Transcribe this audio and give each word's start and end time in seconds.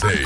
3696 0.00 0.25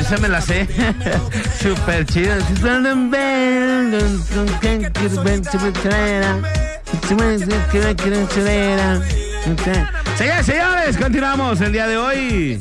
Esa 0.00 0.16
me 0.18 0.28
la 0.28 0.40
sé. 0.40 0.68
Super 1.60 2.06
chido. 2.06 2.36
Señores, 10.16 10.46
señores, 10.46 10.96
continuamos 10.96 11.60
el 11.60 11.72
día 11.72 11.88
de 11.88 11.96
hoy 11.96 12.58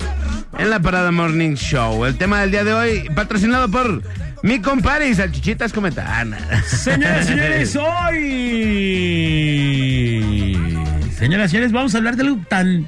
en 0.58 0.70
la 0.70 0.80
Parada 0.80 1.12
Morning 1.12 1.54
Show. 1.56 2.04
El 2.06 2.18
tema 2.18 2.42
del 2.42 2.50
día 2.52 2.64
de 2.64 2.74
hoy, 2.74 3.10
patrocinado 3.16 3.70
por 3.70 4.02
mi 4.42 4.60
compadre 4.60 5.10
y 5.10 5.16
Salchichitas 5.16 5.72
Cometana. 5.72 6.64
Señoras 6.64 7.26
y 7.26 7.28
señores, 7.28 7.76
hoy. 8.10 8.88
Señoras 11.18 11.48
y 11.50 11.52
señores, 11.52 11.72
vamos 11.72 11.96
a 11.96 11.98
hablar 11.98 12.16
de 12.16 12.24
algo 12.24 12.40
tan. 12.48 12.88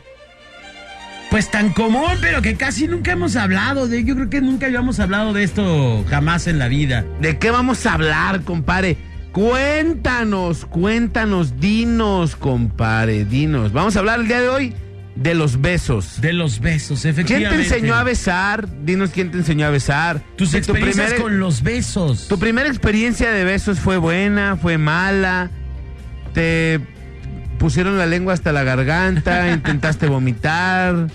Pues 1.31 1.51
tan 1.51 1.71
común, 1.73 2.09
pero 2.21 2.41
que 2.41 2.55
casi 2.55 2.87
nunca 2.87 3.11
hemos 3.11 3.35
hablado 3.35 3.87
de. 3.87 4.03
Yo 4.03 4.15
creo 4.15 4.29
que 4.29 4.41
nunca 4.41 4.65
habíamos 4.65 4.99
hablado 4.99 5.31
de 5.33 5.43
esto 5.43 6.03
jamás 6.09 6.47
en 6.47 6.57
la 6.59 6.67
vida. 6.67 7.05
¿De 7.21 7.37
qué 7.37 7.51
vamos 7.51 7.85
a 7.85 7.93
hablar, 7.93 8.41
compadre? 8.41 8.97
Cuéntanos, 9.31 10.65
cuéntanos, 10.65 11.59
dinos, 11.59 12.35
compadre, 12.35 13.25
dinos. 13.25 13.71
Vamos 13.73 13.95
a 13.95 13.99
hablar 13.99 14.21
el 14.21 14.27
día 14.27 14.41
de 14.41 14.49
hoy 14.49 14.73
de 15.15 15.35
los 15.35 15.61
besos. 15.61 16.19
De 16.19 16.33
los 16.33 16.59
besos, 16.61 17.01
¿Quién 17.01 17.13
efectivamente. 17.13 17.57
te 17.69 17.75
enseñó 17.75 17.93
a 17.93 18.03
besar? 18.03 18.67
Dinos 18.83 19.11
quién 19.13 19.29
te 19.29 19.37
enseñó 19.37 19.67
a 19.67 19.69
besar. 19.69 20.21
Tus 20.35 20.51
Tu 20.51 20.57
experiencias 20.57 21.07
primer- 21.13 21.21
con 21.21 21.39
los 21.39 21.61
besos. 21.61 22.27
¿Tu 22.27 22.39
primera 22.39 22.69
experiencia 22.69 23.31
de 23.31 23.43
besos 23.43 23.79
fue 23.79 23.97
buena, 23.97 24.55
fue 24.57 24.79
mala? 24.79 25.51
¿Te 26.33 26.79
pusieron 27.59 27.97
la 27.99 28.07
lengua 28.07 28.33
hasta 28.33 28.51
la 28.51 28.63
garganta? 28.63 29.49
¿Intentaste 29.53 30.07
vomitar? 30.07 31.07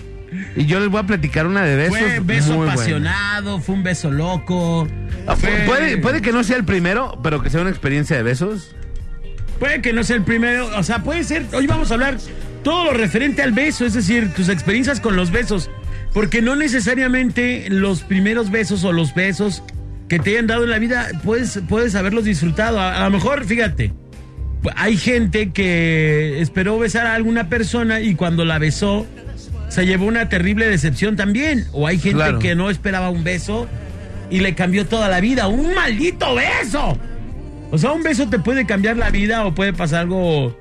Y 0.55 0.65
yo 0.65 0.79
les 0.79 0.89
voy 0.89 0.99
a 1.01 1.03
platicar 1.03 1.45
una 1.47 1.63
de 1.63 1.75
besos. 1.75 1.97
Fue 1.97 2.19
beso 2.21 2.47
muy 2.49 2.57
buena. 2.57 2.73
apasionado, 2.73 3.59
fue 3.59 3.75
un 3.75 3.83
beso 3.83 4.11
loco. 4.11 4.87
Ah, 5.27 5.35
fue- 5.35 5.63
Puede, 5.65 5.97
puede 5.97 6.21
que 6.21 6.31
no 6.31 6.43
sea 6.43 6.57
el 6.57 6.63
primero, 6.65 7.19
pero 7.23 7.41
que 7.41 7.49
sea 7.49 7.61
una 7.61 7.69
experiencia 7.69 8.15
de 8.17 8.23
besos. 8.23 8.75
Puede 9.59 9.81
que 9.81 9.93
no 9.93 10.03
sea 10.03 10.17
el 10.17 10.23
primero, 10.23 10.69
o 10.77 10.83
sea, 10.83 11.03
puede 11.03 11.23
ser. 11.23 11.45
Hoy 11.53 11.67
vamos 11.67 11.89
a 11.91 11.93
hablar 11.93 12.17
todo 12.63 12.85
lo 12.85 12.91
referente 12.91 13.41
al 13.41 13.53
beso, 13.53 13.85
es 13.85 13.93
decir, 13.93 14.33
tus 14.33 14.49
experiencias 14.49 14.99
con 14.99 15.15
los 15.15 15.31
besos. 15.31 15.69
Porque 16.13 16.41
no 16.41 16.55
necesariamente 16.55 17.69
los 17.69 18.01
primeros 18.03 18.51
besos 18.51 18.83
o 18.83 18.91
los 18.91 19.13
besos 19.15 19.63
que 20.09 20.19
te 20.19 20.31
hayan 20.31 20.47
dado 20.47 20.63
en 20.65 20.69
la 20.71 20.79
vida 20.79 21.07
puedes, 21.23 21.59
puedes 21.69 21.95
haberlos 21.95 22.25
disfrutado. 22.25 22.79
A, 22.79 22.97
a 22.97 23.03
lo 23.05 23.11
mejor, 23.11 23.45
fíjate, 23.45 23.93
hay 24.75 24.97
gente 24.97 25.51
que 25.51 26.41
esperó 26.41 26.77
besar 26.79 27.05
a 27.07 27.15
alguna 27.15 27.49
persona 27.49 28.01
y 28.01 28.15
cuando 28.15 28.45
la 28.45 28.57
besó 28.59 29.05
se 29.69 29.85
llevó 29.85 30.05
una 30.05 30.29
terrible 30.29 30.67
decepción 30.67 31.15
también. 31.15 31.65
O 31.73 31.87
hay 31.87 31.97
gente 31.99 32.17
Claro. 32.17 32.39
que 32.39 32.55
no 32.55 32.69
esperaba 32.69 33.09
un 33.09 33.23
beso 33.23 33.67
y 34.29 34.39
le 34.39 34.55
cambió 34.55 34.85
toda 34.85 35.09
la 35.09 35.19
vida. 35.19 35.47
¡Un 35.47 35.73
maldito 35.73 36.35
beso! 36.35 36.97
O 37.71 37.77
sea, 37.77 37.91
un 37.91 38.03
beso 38.03 38.29
te 38.29 38.39
puede 38.39 38.65
cambiar 38.65 38.95
la 38.97 39.09
vida 39.09 39.45
o 39.45 39.53
puede 39.55 39.73
pasar 39.73 40.01
algo 40.01 40.57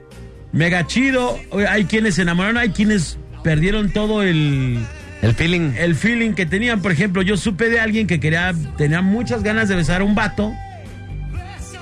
mega 0.53 0.87
chido. 0.87 1.39
O 1.51 1.59
Hay 1.59 1.85
quienes 1.85 2.15
se 2.17 2.23
enamoraron, 2.23 2.57
hay 2.59 2.71
quienes 2.71 3.19
perdieron 3.43 3.91
todo 3.93 4.23
el, 4.23 4.79
El 5.23 5.35
feeling. 5.35 5.73
el 5.79 5.95
feeling 5.95 6.33
que 6.33 6.47
tenían. 6.47 6.81
Por 6.83 6.93
ejemplo, 6.93 7.23
yo 7.23 7.37
supe 7.37 7.69
de 7.69 7.79
alguien 7.79 8.07
que 8.07 8.19
quería, 8.21 8.53
tenía 8.79 9.03
muchas 9.03 9.43
ganas 9.43 9.69
de 9.69 9.77
besar 9.77 10.01
a 10.01 10.05
un 10.05 10.15
vato, 10.15 10.53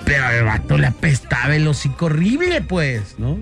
pero 0.05 0.31
el 0.31 0.45
vato 0.45 0.77
le 0.79 0.87
apestaba 0.87 1.55
el 1.57 1.67
hocico 1.69 2.07
horrible, 2.07 2.63
pues, 2.63 3.17
¿no? 3.19 3.39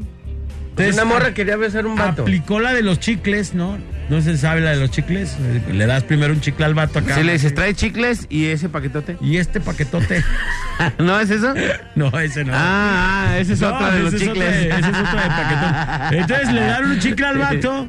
Entonces, 0.71 0.95
Una 0.95 1.05
morra 1.05 1.35
quería 1.35 1.57
besar 1.57 1.85
un 1.87 1.97
vato. 1.97 2.23
aplicó 2.23 2.59
la 2.61 2.73
de 2.73 2.83
los 2.83 3.01
chicles, 3.01 3.55
¿no? 3.55 3.79
No 4.09 4.21
se 4.23 4.37
sabe 4.39 4.61
la 4.61 4.71
de 4.71 4.77
los 4.77 4.91
chicles. 4.91 5.37
Le 5.71 5.87
das 5.87 6.03
primero 6.05 6.33
un 6.33 6.41
chicle 6.41 6.65
al 6.65 6.75
vato 6.75 6.99
acá. 7.01 7.15
Si 7.17 7.23
le 7.23 7.33
dices, 7.35 7.55
trae 7.55 7.75
chicles 7.75 8.27
y 8.31 8.47
ese 8.47 8.69
paquetote. 8.69 9.17
Y 9.21 9.37
este 9.37 9.61
paquetote. 9.61 10.25
¿No 10.99 11.21
es 11.21 11.31
eso? 11.31 11.55
no, 11.97 12.19
ese 12.19 12.45
no. 12.45 12.53
Ah, 12.55 13.27
ah, 13.33 13.39
ese 13.39 13.53
es 13.53 13.61
No, 13.61 13.75
otro 13.75 13.91
de 13.93 14.01
los 14.01 14.13
chicles. 14.15 14.31
otro 14.31 14.43
de- 14.43 14.69
ese 14.69 14.79
es 14.79 14.87
otro 14.87 15.21
de 15.21 15.29
paquetón. 15.29 16.19
Entonces 16.19 16.53
le 16.53 16.61
dan 16.63 16.85
un 16.91 16.99
chicle 16.99 17.27
al 17.27 17.39
vato. 17.39 17.89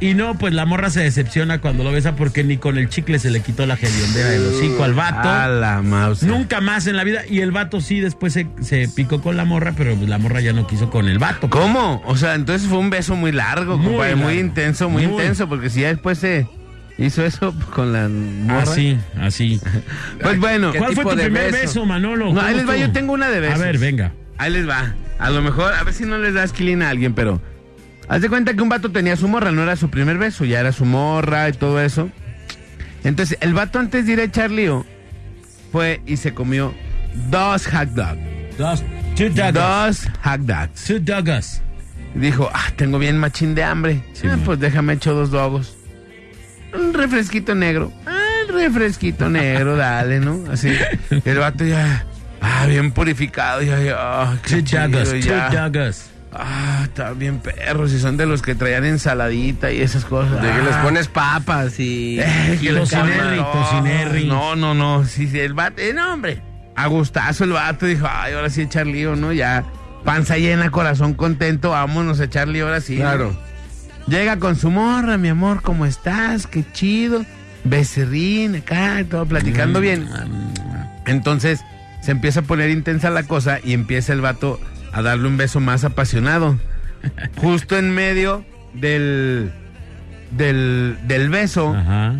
Y 0.00 0.14
no, 0.14 0.34
pues 0.38 0.54
la 0.54 0.64
morra 0.64 0.88
se 0.88 1.00
decepciona 1.00 1.60
cuando 1.60 1.84
lo 1.84 1.92
besa 1.92 2.16
porque 2.16 2.42
ni 2.42 2.56
con 2.56 2.78
el 2.78 2.88
chicle 2.88 3.18
se 3.18 3.30
le 3.30 3.40
quitó 3.40 3.66
la 3.66 3.74
hediondera 3.74 4.30
del 4.30 4.46
hocico 4.46 4.82
al 4.84 4.94
vato. 4.94 5.28
A 5.28 5.46
la 5.48 5.82
mouse. 5.82 6.22
Nunca 6.22 6.62
más 6.62 6.86
en 6.86 6.96
la 6.96 7.04
vida. 7.04 7.20
Y 7.28 7.40
el 7.40 7.50
vato 7.52 7.82
sí 7.82 8.00
después 8.00 8.32
se, 8.32 8.46
se 8.62 8.88
picó 8.88 9.20
con 9.20 9.36
la 9.36 9.44
morra, 9.44 9.74
pero 9.76 9.94
la 10.06 10.16
morra 10.16 10.40
ya 10.40 10.54
no 10.54 10.66
quiso 10.66 10.88
con 10.88 11.06
el 11.08 11.18
vato. 11.18 11.50
¿Cómo? 11.50 12.02
O 12.06 12.16
sea, 12.16 12.34
entonces 12.34 12.66
fue 12.66 12.78
un 12.78 12.88
beso 12.88 13.14
muy 13.14 13.30
largo, 13.30 13.76
Muy 13.76 13.88
compadre, 13.92 14.16
muy 14.16 14.38
intenso, 14.38 14.88
muy, 14.88 15.06
Muy. 15.06 15.12
intenso, 15.20 15.48
porque 15.50 15.68
si 15.68 15.82
ya 15.82 15.88
después 15.88 16.16
se 16.18 16.46
hizo 16.96 17.22
eso 17.22 17.54
con 17.74 17.92
la 17.92 18.08
morra. 18.08 18.62
Así, 18.62 18.96
así. 19.20 19.60
Pues 20.22 20.38
bueno, 20.40 20.72
¿Qué 20.72 20.78
¿Cuál 20.78 20.94
fue 20.94 21.04
tu 21.04 21.10
primer 21.10 21.52
beso? 21.52 21.58
beso, 21.62 21.84
Manolo? 21.86 22.32
No, 22.32 22.40
ahí 22.40 22.54
¿Cómo 22.54 22.56
les 22.56 22.68
va, 22.68 22.76
yo 22.86 22.92
tengo 22.92 23.12
una 23.12 23.28
de 23.28 23.40
besos. 23.40 23.60
A 23.60 23.64
ver, 23.64 23.76
venga. 23.76 24.12
ahí 24.38 24.50
les 24.50 24.66
va. 24.66 24.94
A 25.18 25.28
lo 25.28 25.42
mejor, 25.42 25.74
a 25.74 25.84
ver 25.84 25.92
si 25.92 26.04
no 26.06 26.16
les 26.16 26.32
das 26.32 26.52
killing 26.52 26.80
a 26.82 26.88
alguien, 26.88 27.12
pero 27.12 27.42
haz 28.10 28.20
de 28.20 28.28
cuenta 28.28 28.52
que 28.52 28.60
un 28.60 28.68
vato 28.68 28.90
tenía 28.92 29.16
su 29.16 29.26
morra, 29.28 29.50
no 29.52 29.62
era 29.62 29.76
su 29.76 29.88
primer 29.88 30.18
beso, 30.18 30.44
ya 30.44 30.60
era 30.60 30.72
su 30.72 30.84
morra 30.84 31.48
y 31.48 31.52
todo 31.52 31.80
eso. 31.80 32.10
Entonces, 33.04 33.38
el 33.40 33.54
vato 33.54 33.78
antes 33.78 34.04
de 34.04 34.12
ir 34.12 34.20
a 34.20 34.24
echar 34.24 34.50
lío, 34.50 34.84
fue 35.72 36.02
y 36.04 36.18
se 36.18 36.34
comió 36.34 36.74
dos 37.30 37.66
hot 37.66 37.88
dogs. 37.90 38.20
Dos. 38.58 38.82
Two. 39.16 39.30
Dos 39.52 40.06
hot 40.22 40.40
dogs. 40.40 40.84
Two 40.84 40.98
doggos. 41.00 41.62
Dijo, 42.14 42.50
ah, 42.52 42.70
tengo 42.76 42.98
bien 42.98 43.16
machín 43.16 43.54
de 43.54 43.62
hambre. 43.64 44.02
Sí, 44.12 44.26
Ah, 44.28 44.36
pues 44.44 44.58
déjame 44.58 44.94
echo 44.94 45.14
dos 45.14 45.30
dogos. 45.30 45.76
Un 46.74 46.92
refresquito 46.92 47.54
negro. 47.54 47.92
Ah, 48.06 48.18
un 48.48 48.54
refresquito 48.54 49.28
negro, 49.30 49.76
dale, 49.78 50.20
¿no? 50.20 50.44
Así. 50.50 50.72
El 51.24 51.38
vato 51.38 51.64
ya, 51.64 52.04
ah, 52.40 52.66
bien 52.66 52.90
purificado. 52.92 53.62
Ya, 53.62 53.80
ya, 53.80 54.36
qué 54.42 54.56
Two 54.56 54.60
chido, 54.62 54.88
doggos. 54.88 55.24
ya. 55.24 55.70
Two. 55.70 55.80
Ah, 56.32 56.69
está 56.90 57.12
bien 57.12 57.38
perros. 57.40 57.92
Y 57.92 57.98
son 57.98 58.16
de 58.16 58.26
los 58.26 58.42
que 58.42 58.54
traían 58.54 58.84
ensaladita 58.84 59.72
y 59.72 59.80
esas 59.80 60.04
cosas. 60.04 60.42
De 60.42 60.50
que 60.52 60.62
les 60.62 60.74
Ah. 60.74 60.82
pones 60.82 61.08
papas 61.08 61.80
y. 61.80 62.20
Eh, 62.20 62.58
que 62.60 62.72
ponen- 62.72 63.52
tocinerri. 63.52 64.26
No, 64.26 64.54
no, 64.56 64.74
no. 64.74 65.04
Sí, 65.06 65.26
sí, 65.28 65.38
el 65.40 65.54
vato, 65.54 65.80
eh, 65.80 65.92
no, 65.94 66.12
hombre. 66.12 66.42
A 66.76 66.86
gustazo 66.86 67.44
el 67.44 67.52
vato 67.52 67.86
dijo, 67.86 68.06
ay, 68.10 68.34
ahora 68.34 68.48
sí 68.50 68.62
echar 68.62 68.86
lío, 68.86 69.16
¿no? 69.16 69.32
Ya, 69.32 69.64
panza 70.04 70.38
llena, 70.38 70.70
corazón 70.70 71.14
contento, 71.14 71.70
vámonos 71.70 72.20
a 72.20 72.24
echar 72.24 72.48
lío 72.48 72.66
ahora 72.66 72.80
sí. 72.80 72.94
¿no? 72.96 73.00
Claro. 73.02 73.36
Llega 74.06 74.38
con 74.38 74.56
su 74.56 74.70
morra, 74.70 75.18
mi 75.18 75.28
amor, 75.28 75.60
¿cómo 75.62 75.84
estás? 75.86 76.46
Qué 76.46 76.64
chido. 76.72 77.24
Becerrín, 77.64 78.56
acá, 78.56 79.04
todo 79.10 79.26
platicando 79.26 79.80
bien. 79.80 80.08
Entonces, 81.06 81.60
se 82.00 82.10
empieza 82.12 82.40
a 82.40 82.42
poner 82.44 82.70
intensa 82.70 83.10
la 83.10 83.24
cosa 83.24 83.58
y 83.62 83.74
empieza 83.74 84.12
el 84.12 84.20
vato 84.22 84.58
a 84.92 85.02
darle 85.02 85.28
un 85.28 85.36
beso 85.36 85.60
más 85.60 85.84
apasionado. 85.84 86.58
Justo 87.36 87.76
en 87.78 87.90
medio 87.94 88.44
del, 88.74 89.52
del, 90.30 90.96
del 91.06 91.28
beso, 91.30 91.74
Ajá. 91.74 92.16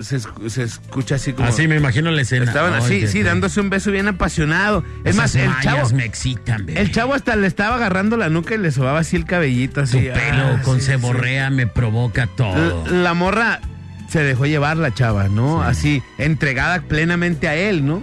se, 0.00 0.20
se 0.48 0.62
escucha 0.62 1.14
así 1.16 1.32
como... 1.32 1.48
Así 1.48 1.66
me 1.68 1.76
imagino 1.76 2.10
la 2.10 2.22
escena. 2.22 2.44
Estaban 2.44 2.74
Ay, 2.74 2.80
así, 2.82 3.06
sí, 3.08 3.22
dándose 3.22 3.60
un 3.60 3.70
beso 3.70 3.90
bien 3.90 4.08
apasionado. 4.08 4.84
Es 5.04 5.16
más, 5.16 5.34
el 5.34 5.50
chavo, 5.62 5.88
me 5.90 6.04
excitan, 6.04 6.66
bebé. 6.66 6.80
el 6.80 6.92
chavo 6.92 7.14
hasta 7.14 7.34
le 7.36 7.46
estaba 7.46 7.76
agarrando 7.76 8.16
la 8.16 8.28
nuca 8.28 8.54
y 8.54 8.58
le 8.58 8.70
sobaba 8.70 9.00
así 9.00 9.16
el 9.16 9.24
cabellito, 9.24 9.74
Tu 9.74 9.80
así. 9.80 9.98
pelo 9.98 10.56
ah, 10.58 10.60
con 10.62 10.80
sí, 10.80 10.86
ceborrea 10.86 11.50
me 11.50 11.66
provoca 11.66 12.26
todo. 12.26 12.84
La 12.88 13.14
morra 13.14 13.60
se 14.08 14.22
dejó 14.22 14.46
llevar 14.46 14.76
la 14.76 14.94
chava, 14.94 15.28
¿no? 15.28 15.62
Así, 15.62 16.02
entregada 16.18 16.80
plenamente 16.82 17.48
a 17.48 17.56
él, 17.56 17.84
¿no? 17.84 18.02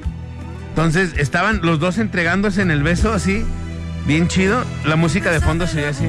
Entonces, 0.69 1.13
estaban 1.18 1.60
los 1.63 1.80
dos 1.80 1.98
entregándose 2.00 2.62
en 2.62 2.72
el 2.72 2.81
beso 2.84 3.13
así, 3.13 3.46
bien 4.06 4.28
chido. 4.28 4.64
La 4.86 4.96
música 4.96 5.32
de 5.32 5.40
fondo 5.42 5.68
se 5.68 5.80
oía 5.80 5.90
así. 5.90 6.06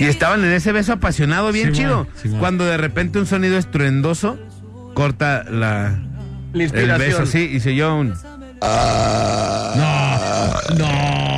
Y 0.00 0.04
estaban 0.04 0.44
en 0.44 0.52
ese 0.52 0.72
beso 0.72 0.92
apasionado, 0.94 1.52
bien 1.52 1.74
Sí, 1.74 1.82
chido. 1.82 2.04
man, 2.04 2.08
sí, 2.20 2.28
man. 2.28 2.38
Cuando 2.40 2.64
de 2.64 2.76
repente 2.76 3.18
un 3.18 3.26
sonido 3.26 3.58
estruendoso 3.58 4.38
corta 4.94 5.44
la, 5.44 5.98
La 6.52 6.64
el 6.64 6.98
beso, 6.98 7.26
sí, 7.26 7.50
y 7.52 7.60
se 7.60 7.70
oyó 7.70 7.96
un... 7.96 8.08
No, 8.10 8.16
no. 10.76 10.86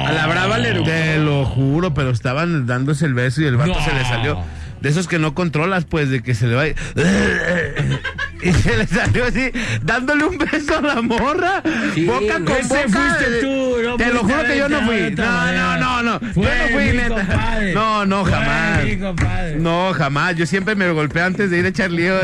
A 0.07 0.13
la 0.13 0.27
brava 0.27 0.59
le 0.59 0.81
Te 0.83 1.19
lo 1.19 1.45
juro, 1.45 1.95
pero 1.95 2.11
estaban 2.11 2.67
dándose 2.67 3.07
el 3.07 3.15
beso 3.15 3.41
y 3.43 3.47
el 3.47 3.57
vato 3.57 3.73
No. 3.75 3.85
se 3.85 3.93
le 3.95 4.05
salió. 4.05 4.39
De 4.81 4.89
esos 4.91 5.09
que 5.09 5.19
no 5.19 5.35
controlas, 5.35 5.85
pues, 5.87 6.11
de 6.11 6.23
que 6.23 6.35
se 6.35 6.47
le 6.47 6.55
va. 6.55 6.65
Y, 8.45 8.53
se 8.53 8.77
le 8.77 8.87
salió 8.87 9.25
así, 9.25 9.51
dándole 9.83 10.25
un 10.25 10.39
beso 10.39 10.79
a 10.79 10.81
la 10.83 11.03
morra. 11.03 11.63
Sí, 11.95 12.05
boca 12.05 12.35
con 12.45 12.57
ese 12.57 12.69
boca. 12.87 12.89
fuiste 12.89 13.41
tú, 13.41 13.77
no 13.83 13.97
Te 13.97 14.13
lo 14.13 14.21
juro 14.21 14.45
que 14.45 14.57
yo 14.59 14.69
no 14.69 14.83
fui. 14.83 15.11
No, 15.17 15.53
no, 15.53 15.77
no, 15.79 16.03
no. 16.03 16.21
Fue 16.33 16.45
yo 16.45 16.51
no 16.51 16.69
fui, 16.73 16.85
mi 16.85 16.93
neta. 16.97 17.15
compadre. 17.15 17.75
No, 17.75 18.07
no, 18.07 18.23
Fue 18.25 18.33
jamás. 18.33 18.85
mi 18.85 18.97
compadre. 18.99 19.57
No, 19.57 19.93
jamás. 19.95 20.37
Yo 20.37 20.47
siempre 20.47 20.75
me 20.75 20.91
golpeo 20.91 21.25
antes 21.25 21.51
de 21.51 21.59
ir 21.59 21.65
a 21.65 21.69
echar 21.69 21.91
lío. 21.91 22.15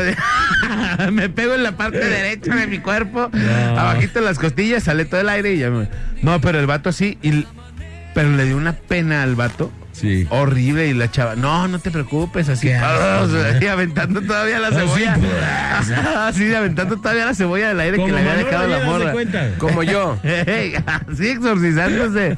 me 1.11 1.29
pego 1.29 1.55
en 1.55 1.63
la 1.63 1.75
parte 1.77 1.97
derecha 1.99 2.55
de 2.55 2.67
mi 2.67 2.79
cuerpo, 2.79 3.29
No. 3.33 3.79
abajito 3.79 4.19
de 4.19 4.25
las 4.25 4.37
costillas, 4.39 4.83
sale 4.83 5.05
todo 5.05 5.21
el 5.21 5.29
aire 5.29 5.53
y 5.53 5.57
ya 5.59 5.69
me... 5.69 5.87
No, 6.21 6.39
pero 6.41 6.59
el 6.59 6.67
vato 6.67 6.89
así, 6.89 7.17
y... 7.21 7.45
pero 8.13 8.29
le 8.31 8.45
dio 8.45 8.57
una 8.57 8.73
pena 8.73 9.23
al 9.23 9.35
vato. 9.35 9.71
Sí. 9.91 10.25
Horrible 10.29 10.87
y 10.87 10.93
la 10.93 11.11
chava, 11.11 11.35
no, 11.35 11.67
no 11.67 11.79
te 11.79 11.91
preocupes, 11.91 12.49
así, 12.49 12.69
y 12.69 13.67
aventando 13.67 14.21
todavía 14.21 14.59
la 14.59 14.71
cebolla. 14.71 15.17
Así, 16.27 16.53
aventando 16.53 16.97
todavía 16.97 17.25
la 17.25 17.33
cebolla 17.33 17.69
del 17.69 17.79
aire 17.79 17.97
que 17.97 18.11
le 18.11 18.19
había 18.19 18.35
dejado 18.35 18.67
la 18.67 18.77
Díaz, 18.77 18.81
¿se 18.81 18.89
morra. 18.89 19.13
Como 19.57 19.83
yo. 19.83 20.19
Así 21.07 21.29
exorcizándose. 21.29 22.37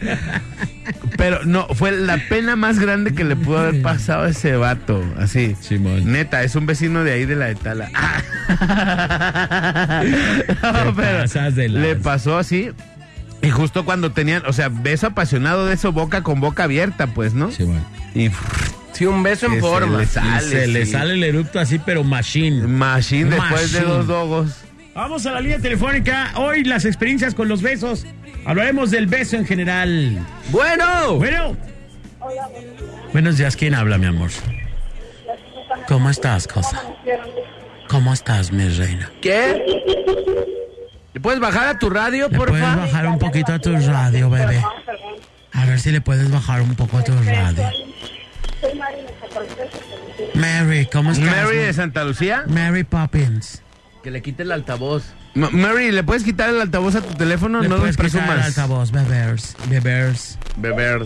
Pero 1.18 1.44
no, 1.46 1.68
fue 1.76 1.92
la 1.92 2.18
pena 2.30 2.56
más 2.56 2.80
grande 2.80 3.14
que 3.14 3.24
le 3.24 3.36
pudo 3.36 3.60
haber 3.60 3.82
pasado 3.82 4.24
a 4.24 4.30
ese 4.30 4.56
vato. 4.56 5.04
Así. 5.18 5.56
Simón. 5.62 6.12
Neta, 6.12 6.44
es 6.44 6.56
un 6.56 6.66
vecino 6.66 7.04
de 7.04 7.14
ahí 7.14 7.26
de 7.26 7.36
la 7.36 7.46
de 7.46 7.56
Tala. 7.56 7.90
No, 10.62 11.52
de 11.52 11.70
le 11.70 11.96
pasó 11.96 12.38
así. 12.38 12.72
Y 13.44 13.50
justo 13.52 13.86
cuando 13.86 14.12
tenían, 14.12 14.44
o 14.48 14.54
sea, 14.54 14.70
beso 14.70 15.08
apasionado 15.08 15.66
de 15.66 15.74
eso, 15.76 15.92
boca 15.92 16.24
con 16.24 16.40
boca 16.40 16.64
abierta, 16.64 17.08
pues, 17.08 17.34
¿no? 17.34 17.52
Sí, 17.52 17.64
bueno. 17.64 17.86
Y 18.16 18.30
Sí, 18.94 19.06
un 19.06 19.22
beso 19.24 19.48
en 19.48 19.54
se 19.56 19.60
forma. 19.62 19.98
le 19.98 20.04
Y 20.04 20.08
Sale, 20.08 20.42
se 20.50 20.68
le 20.68 20.86
sí. 20.86 20.92
sale 20.92 21.14
el 21.16 21.24
eructo 21.24 21.60
así, 21.60 21.80
pero 21.80 22.04
machine. 22.04 22.68
machine 22.68 23.30
después 23.32 23.72
de 23.74 23.82
dos 23.82 24.08
dogos. 24.08 24.62
Vamos 24.96 25.26
a 25.26 25.32
la 25.32 25.42
línea 25.42 25.60
telefónica. 25.60 26.32
Hoy 26.36 26.64
las 26.64 26.86
experiencias 26.86 27.34
con 27.34 27.48
los 27.48 27.62
besos. 27.64 28.06
Hablaremos 28.46 28.92
del 28.92 29.08
beso 29.08 29.36
en 29.36 29.46
general. 29.46 30.20
Bueno. 30.52 31.16
Bueno. 31.18 31.58
Buenos 33.12 33.38
días, 33.38 33.56
¿quién 33.56 33.74
habla, 33.74 33.98
mi 33.98 34.06
amor? 34.06 34.30
¿Cómo 35.88 36.10
estás, 36.12 36.48
cosa? 36.48 36.82
¿Cómo 37.90 38.14
estás, 38.14 38.52
mi 38.52 38.68
reina? 38.70 39.12
¿Qué? 39.22 39.66
¿Le 41.14 41.20
puedes 41.20 41.40
bajar 41.40 41.68
a 41.68 41.78
tu 41.80 41.90
radio, 41.90 42.28
¿Le 42.30 42.38
por 42.38 42.50
puedes 42.50 42.66
favor? 42.66 42.82
bajar 42.86 43.08
un 43.08 43.20
poquito 43.20 43.54
a 43.54 43.60
tu 43.60 43.72
radio, 43.78 44.30
bebé? 44.30 44.62
A 45.52 45.66
ver 45.66 45.80
si 45.80 45.92
le 45.92 46.02
puedes 46.02 46.30
bajar 46.32 46.62
un 46.62 46.74
poco 46.76 46.98
a 46.98 47.04
tu 47.04 47.12
radio. 47.14 47.64
Mary, 50.36 50.88
¿cómo 50.92 51.12
estás? 51.12 51.26
Mary 51.26 51.58
de 51.58 51.74
Santa 51.74 52.04
Lucía. 52.04 52.44
Mary 52.48 52.84
Poppins. 52.84 53.62
Que 54.04 54.10
le 54.12 54.22
quite 54.22 54.44
el 54.44 54.52
altavoz. 54.52 55.04
Ma- 55.36 55.50
Mary, 55.52 55.92
¿le 55.92 56.04
puedes 56.04 56.24
quitar 56.24 56.50
el 56.50 56.60
altavoz 56.60 56.96
a 56.96 57.02
tu 57.02 57.14
teléfono? 57.14 57.62
¿Le 57.62 57.68
no 57.70 57.76
lo 57.76 57.82
puedes 57.82 57.96
quitar 57.96 58.12
el 58.12 58.22
presumas. 58.26 58.46
altavoz, 58.48 58.92
bebers? 58.92 59.56
Bebers. 59.70 60.38
Beber. 60.58 61.06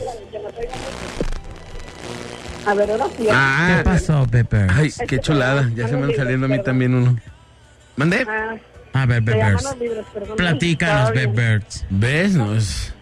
A 2.66 2.74
ver, 2.74 2.92
ahora 2.92 3.06
sí. 3.18 3.28
Ah, 3.32 3.76
¿Qué 3.78 3.84
pasó, 3.84 4.26
bebers? 4.26 4.74
Ay, 4.76 4.92
qué 5.08 5.20
chulada. 5.20 5.70
Ya 5.76 5.88
se 5.88 5.96
me 5.96 6.08
van 6.08 6.16
saliendo 6.16 6.46
a 6.46 6.50
mí 6.50 6.62
también 6.64 6.96
uno. 6.96 7.18
¿Mande? 7.96 8.26
Ah, 8.30 8.56
A 9.02 9.06
ver, 9.06 9.24
se 9.24 9.32
llaman 9.32 9.44
bebers. 9.46 9.64
los 9.64 9.78
libros, 9.80 10.06
perdón. 10.14 10.36
Platícanos, 10.38 11.12
bebers. 11.14 11.86
¿Ves? 11.90 12.34
No 12.34 12.56
es... 12.56 12.94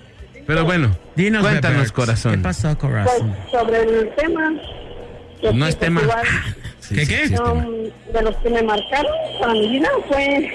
Pero 0.48 0.64
bueno, 0.64 0.96
Dinos, 1.16 1.42
cuéntanos, 1.42 1.78
bebers. 1.78 1.92
corazón. 1.92 2.32
¿Qué 2.36 2.38
pasó, 2.40 2.68
Pues 2.68 2.78
corazón? 2.78 3.36
sobre 3.52 3.80
el 3.82 4.10
tema. 4.16 4.54
que 5.42 5.54
No 5.54 5.66
es 5.68 5.76
pues, 5.76 5.80
tema. 5.80 6.02
igual, 6.02 6.26
Sí, 6.80 6.96
¿Qué, 6.96 7.06
sí, 7.06 7.16
qué? 7.16 7.28
sí 7.30 7.34
es 7.34 7.40
um, 7.40 7.66
de 8.14 8.22
los 8.22 8.36
que 8.38 8.50
me 8.52 8.62
marcaron 8.62 9.12
para 9.40 9.54
mi 9.54 9.68
vida 9.70 9.90
fue 10.08 10.52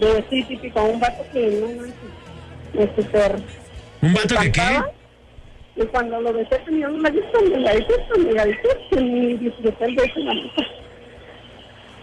de 0.00 0.24
sí, 0.30 0.42
típico, 0.44 0.82
un 0.84 0.98
vato 0.98 1.22
que 1.34 1.48
no 1.60 1.66
manches, 1.82 1.94
me 2.72 2.96
super 3.02 3.36
¿Un 4.00 4.14
vato 4.14 4.36
que 4.40 4.52
qué? 4.52 4.80
Y 5.76 5.84
cuando 5.86 6.18
lo 6.22 6.32
besé 6.32 6.56
tenía 6.64 6.88
un 6.88 7.02
labios 7.02 7.24
tan 7.32 7.44
delgaditos, 7.50 7.96
tan 8.12 8.24
delgaditos, 8.24 8.72
que 8.90 9.00
ni 9.02 9.34
disfruté 9.36 9.84
el 9.84 9.94
beso, 9.96 10.18
la. 10.20 10.32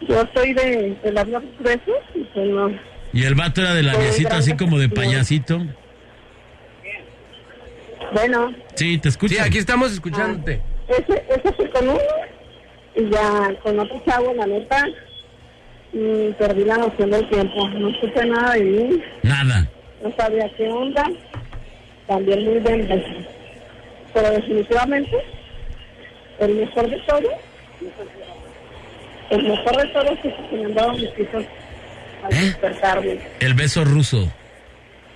Yo 0.01 0.23
soy 0.33 0.53
de, 0.53 0.95
de 1.03 1.11
labios 1.11 1.43
gruesos 1.59 1.95
y 2.15 2.23
pues 2.25 2.47
no. 2.49 2.69
Y 3.13 3.23
el 3.23 3.35
vato 3.35 3.61
era 3.61 3.73
de 3.73 3.83
labiacito 3.83 4.35
así 4.35 4.55
como 4.55 4.77
de 4.77 4.89
payasito. 4.89 5.61
Bueno, 8.13 8.53
Sí, 8.75 8.97
te 8.99 9.09
escucho. 9.09 9.35
Sí, 9.35 9.39
aquí 9.41 9.57
estamos 9.57 9.91
escuchándote. 9.91 10.61
ese, 10.87 11.23
ese 11.29 11.53
fue 11.53 11.69
con 11.71 11.89
uno 11.89 11.99
y 12.95 13.09
ya 13.09 13.53
con 13.63 13.79
otro 13.79 14.01
chavo, 14.05 14.33
la 14.33 14.45
neta, 14.45 14.85
mm, 15.93 16.31
perdí 16.37 16.63
la 16.63 16.77
noción 16.77 17.09
del 17.11 17.27
tiempo. 17.29 17.67
No 17.69 17.91
supe 17.99 18.25
nada 18.25 18.53
de 18.53 18.61
mí, 18.63 19.01
Nada. 19.23 19.67
no 20.03 20.13
sabía 20.17 20.49
qué 20.55 20.67
onda. 20.69 21.05
También 22.07 22.45
muy 22.45 22.59
bien 22.59 22.87
beso. 22.87 23.27
Pero 24.13 24.31
definitivamente, 24.31 25.17
el 26.39 26.55
mejor 26.55 26.89
de 26.89 26.97
todo, 27.07 27.29
el 29.29 29.43
mejor 29.43 29.77
de 29.77 29.85
todo 29.87 30.03
es 30.11 30.19
que 30.19 30.55
me 30.57 30.65
han 30.65 30.73
dado 30.73 30.93
mis 30.93 31.03
hijos 31.19 31.45
al 32.23 32.29
despertarme. 32.29 33.19
El 33.39 33.53
beso 33.53 33.83
ruso. 33.85 34.31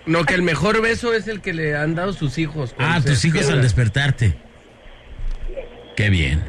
No, 0.06 0.24
que 0.24 0.34
el 0.34 0.42
mejor 0.42 0.82
beso 0.82 1.14
es 1.14 1.28
el 1.28 1.42
que 1.42 1.54
le 1.54 1.76
han 1.76 1.94
dado 1.96 2.14
sus 2.14 2.38
hijos. 2.38 2.76
Ah, 2.80 3.00
tus 3.06 3.24
hijos 3.26 3.50
al 3.50 3.62
despertarte. 3.62 4.34
Qué 5.96 6.10
bien. 6.10 6.44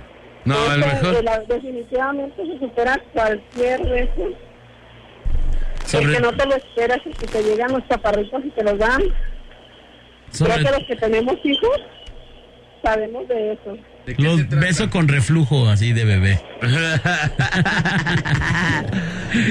No, 0.44 0.72
el 0.72 0.80
mejor. 0.80 1.14
de 1.16 1.22
la- 1.22 1.38
definitivamente 1.40 2.42
se 2.46 2.58
supera 2.58 3.00
cualquier 3.12 3.80
beso. 3.88 4.26
El 4.26 5.86
Sobre, 5.86 6.14
que 6.14 6.20
no 6.20 6.32
te 6.32 6.46
lo 6.46 6.56
esperas 6.56 6.98
y 7.04 7.10
que 7.10 7.26
te 7.26 7.42
llegan 7.42 7.72
los 7.72 7.86
chaparritos 7.88 8.44
y 8.44 8.50
te 8.50 8.64
los 8.64 8.78
dan. 8.78 9.02
sobre 10.30 10.54
Creo 10.54 10.64
que 10.64 10.78
los 10.78 10.86
que 10.88 10.96
tenemos 10.96 11.36
hijos 11.44 11.80
sabemos 12.82 13.28
de 13.28 13.52
eso. 13.52 13.76
¿De 14.06 14.16
qué 14.16 14.22
los 14.22 14.48
besos 14.48 14.88
con 14.88 15.08
reflujo 15.08 15.68
así 15.68 15.92
de 15.92 16.04
bebé. 16.04 16.40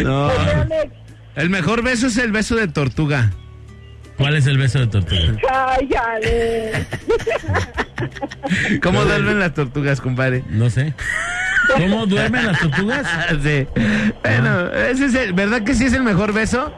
No. 0.04 0.30
El 1.36 1.50
mejor 1.50 1.82
beso 1.82 2.06
es 2.08 2.18
el 2.18 2.32
beso 2.32 2.56
de 2.56 2.68
tortuga. 2.68 3.32
¿Cuál 4.18 4.36
es 4.36 4.46
el 4.46 4.58
beso 4.60 4.78
de 4.80 4.88
tortuga? 4.88 5.36
cállale. 5.42 6.86
¿Cómo 8.84 9.04
duermen 9.06 9.40
las 9.40 9.54
tortugas, 9.56 10.00
compadre? 10.02 10.44
No 10.50 10.70
sé. 10.70 10.94
¿Cómo 11.74 12.06
duermen 12.06 12.46
las 12.46 12.60
tortugas? 12.60 13.06
Ah, 13.06 13.28
sí. 13.44 13.66
Bueno, 14.24 14.72
ese 14.74 15.06
es 15.06 15.16
el, 15.16 15.34
¿verdad 15.34 15.64
que 15.64 15.74
sí 15.74 15.86
es 15.86 15.94
el 15.94 16.04
mejor 16.04 16.32
beso? 16.34 16.72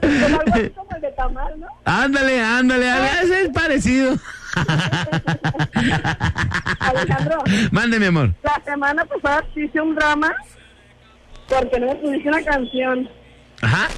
Como 0.00 0.40
algo 0.40 0.52
así 0.54 0.70
como 0.70 0.90
el 0.96 1.00
de 1.02 1.10
tamal, 1.12 1.60
¿no? 1.60 1.66
Ándale, 1.84 2.40
ándale, 2.40 2.90
ándale, 2.90 3.20
ese 3.22 3.42
es 3.42 3.48
parecido. 3.50 4.14
Alejandro, 6.80 7.38
Mande, 7.70 7.98
mi 8.00 8.06
amor. 8.06 8.30
la 8.42 8.60
semana 8.64 9.04
pasada 9.04 9.44
hice 9.54 9.80
un 9.80 9.94
drama 9.94 10.34
porque 11.48 11.80
no 11.80 11.86
me 11.86 11.94
pusiste 11.96 12.28
una 12.28 12.42
canción. 12.44 13.08
Ajá. 13.62 13.88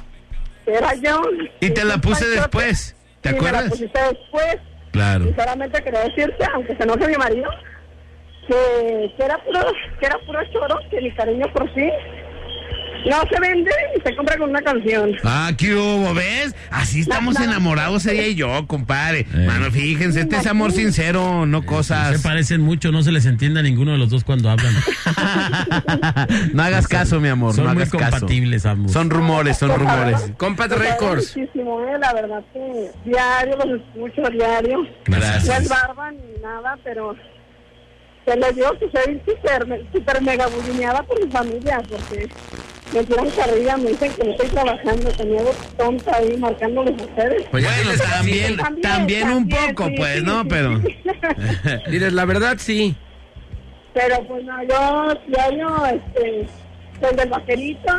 Era 0.65 0.93
yo. 0.95 1.21
Y 1.59 1.69
te 1.71 1.83
la 1.83 1.97
puse 1.97 2.21
panchote, 2.25 2.39
después. 2.41 2.95
¿Te 3.21 3.29
y 3.29 3.31
me 3.33 3.37
acuerdas? 3.37 3.63
la 3.65 3.69
pusiste 3.69 3.99
después. 3.99 4.55
Claro. 4.91 5.25
Y 5.29 5.33
solamente 5.33 5.83
quería 5.83 6.01
decirte, 6.01 6.45
aunque 6.53 6.75
se 6.75 6.83
enoje 6.83 7.07
mi 7.07 7.15
marido, 7.15 7.49
que, 8.47 9.13
que 9.17 9.23
era 9.23 9.37
puro, 9.43 9.59
que 9.99 10.05
era 10.05 10.17
puro 10.25 10.39
choro, 10.51 10.79
que 10.89 11.01
mi 11.01 11.11
cariño 11.13 11.45
por 11.53 11.73
sí 11.73 11.89
No 13.09 13.17
se 13.31 13.39
vende 13.39 13.71
y 13.97 14.01
se 14.01 14.15
compra 14.15 14.37
con 14.37 14.49
una 14.51 14.61
canción. 14.61 15.11
Ah, 15.23 15.51
¿qué 15.57 15.73
hubo? 15.75 16.13
¿Ves? 16.13 16.55
Así 16.69 17.01
estamos 17.01 17.39
enamorados, 17.39 18.03
sería 18.03 18.27
y 18.27 18.35
yo, 18.35 18.67
compadre. 18.67 19.21
Eh. 19.33 19.45
Mano, 19.47 19.71
fíjense, 19.71 20.21
este 20.21 20.37
es 20.37 20.45
amor 20.47 20.71
sincero, 20.71 21.45
no 21.45 21.61
Se 21.61 21.65
cosas. 21.65 22.21
parecen 22.21 22.61
mucho, 22.61 22.91
no 22.91 23.01
se 23.03 23.11
les 23.11 23.25
entiende 23.25 23.59
a 23.59 23.63
ninguno 23.63 23.91
de 23.93 23.97
los 23.97 24.09
dos 24.09 24.23
cuando 24.23 24.49
hablan. 24.49 24.73
no 26.53 26.63
hagas 26.63 26.87
caso, 26.87 27.19
mi 27.19 27.29
amor, 27.29 27.53
Son 27.55 27.65
no 27.65 27.73
muy 27.73 27.81
hagas 27.83 27.91
caso. 27.91 28.11
compatibles 28.19 28.65
ambos. 28.65 28.91
Son 28.91 29.09
rumores, 29.09 29.57
son 29.57 29.71
rumores. 29.77 30.31
Compat 30.37 30.71
Records. 30.71 31.35
Muchísimo, 31.35 31.81
eh, 31.87 31.97
la 31.99 32.13
verdad 32.13 32.43
que 32.53 32.91
diario 33.05 33.57
los 33.57 33.81
escucho, 33.81 34.29
diario. 34.31 34.77
No 35.07 35.17
es 35.17 35.23
Gracias. 35.23 35.69
barba 35.69 36.11
ni 36.11 36.41
nada, 36.41 36.77
pero 36.83 37.15
se 38.25 38.35
le 38.37 38.51
dio 38.53 38.71
que 38.79 38.89
soy 38.91 39.19
súper 39.25 39.85
súper 39.91 40.21
mega 40.21 40.47
bulineada 40.47 41.01
por 41.03 41.23
mi 41.25 41.31
familia, 41.31 41.81
porque 41.89 42.29
me 42.93 43.03
tiran 43.03 43.29
carrilla, 43.31 43.77
me 43.77 43.89
dicen 43.89 44.11
que 44.13 44.23
no 44.23 44.31
estoy 44.31 44.49
trabajando, 44.49 45.11
que 45.11 45.25
me 45.25 45.39
hago 45.39 45.51
tonta 45.77 46.15
ahí 46.17 46.37
marcándoles 46.37 46.99
a 46.99 47.03
ustedes. 47.05 47.43
Pues 47.49 47.63
ya 47.63 47.69
Bueno, 47.69 47.91
diles, 47.91 48.09
también, 48.09 48.81
también 48.81 49.29
un 49.29 49.49
poco, 49.49 49.85
sí, 49.87 49.93
pues, 49.97 50.19
sí, 50.19 50.25
¿no? 50.25 50.41
sí, 50.43 50.47
Pero... 50.49 50.81
sí. 50.81 50.97
diles 51.91 52.13
la 52.13 52.25
verdad, 52.25 52.55
sí. 52.57 52.95
pero 53.93 54.23
pues 54.27 54.43
no, 54.43 54.63
yo 54.63 55.13
diario, 55.27 55.85
este, 55.85 56.47
soy 57.01 57.15
del 57.15 57.29
vaquerito, 57.29 57.93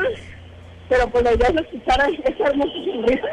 pero 0.88 1.08
pues 1.08 1.24
la 1.24 1.32
idea 1.34 1.48
es 1.48 1.56
escuchar 1.56 2.10
esa 2.24 2.44
hermosa 2.44 2.72
sonrisa. 2.84 3.28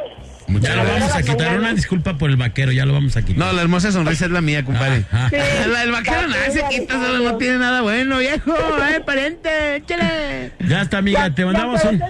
Muchas 0.50 0.76
Ya 0.76 0.84
lo 0.84 0.90
vamos 0.90 1.16
a 1.16 1.22
quitar. 1.22 1.58
Una 1.60 1.74
disculpa 1.74 2.18
por 2.18 2.30
el 2.30 2.36
vaquero, 2.38 2.72
ya 2.72 2.86
lo 2.86 2.94
vamos 2.94 3.16
a 3.16 3.22
quitar. 3.22 3.38
No, 3.38 3.54
la 3.54 3.62
hermosa 3.62 3.92
sonrisa 3.92 4.26
es 4.26 4.32
la 4.32 4.42
mía, 4.42 4.66
compadre. 4.66 5.04
Ajá. 5.12 5.30
Sí. 5.30 5.36
La 5.70 5.80
del 5.82 5.92
vaquero 5.92 6.28
nada 6.28 6.50
se 6.52 6.64
quita, 6.70 6.94
solo 6.94 7.20
no 7.32 7.38
tiene 7.38 7.58
nada 7.60 7.82
bueno, 7.82 8.18
viejo. 8.18 8.54
Ay, 8.82 9.00
pariente, 9.06 9.76
échale. 9.78 10.52
Ya 10.68 10.82
está, 10.82 10.98
amiga, 10.98 11.28
Ya- 11.28 11.36
te 11.36 11.46
mandamos 11.46 11.84
un... 11.86 12.02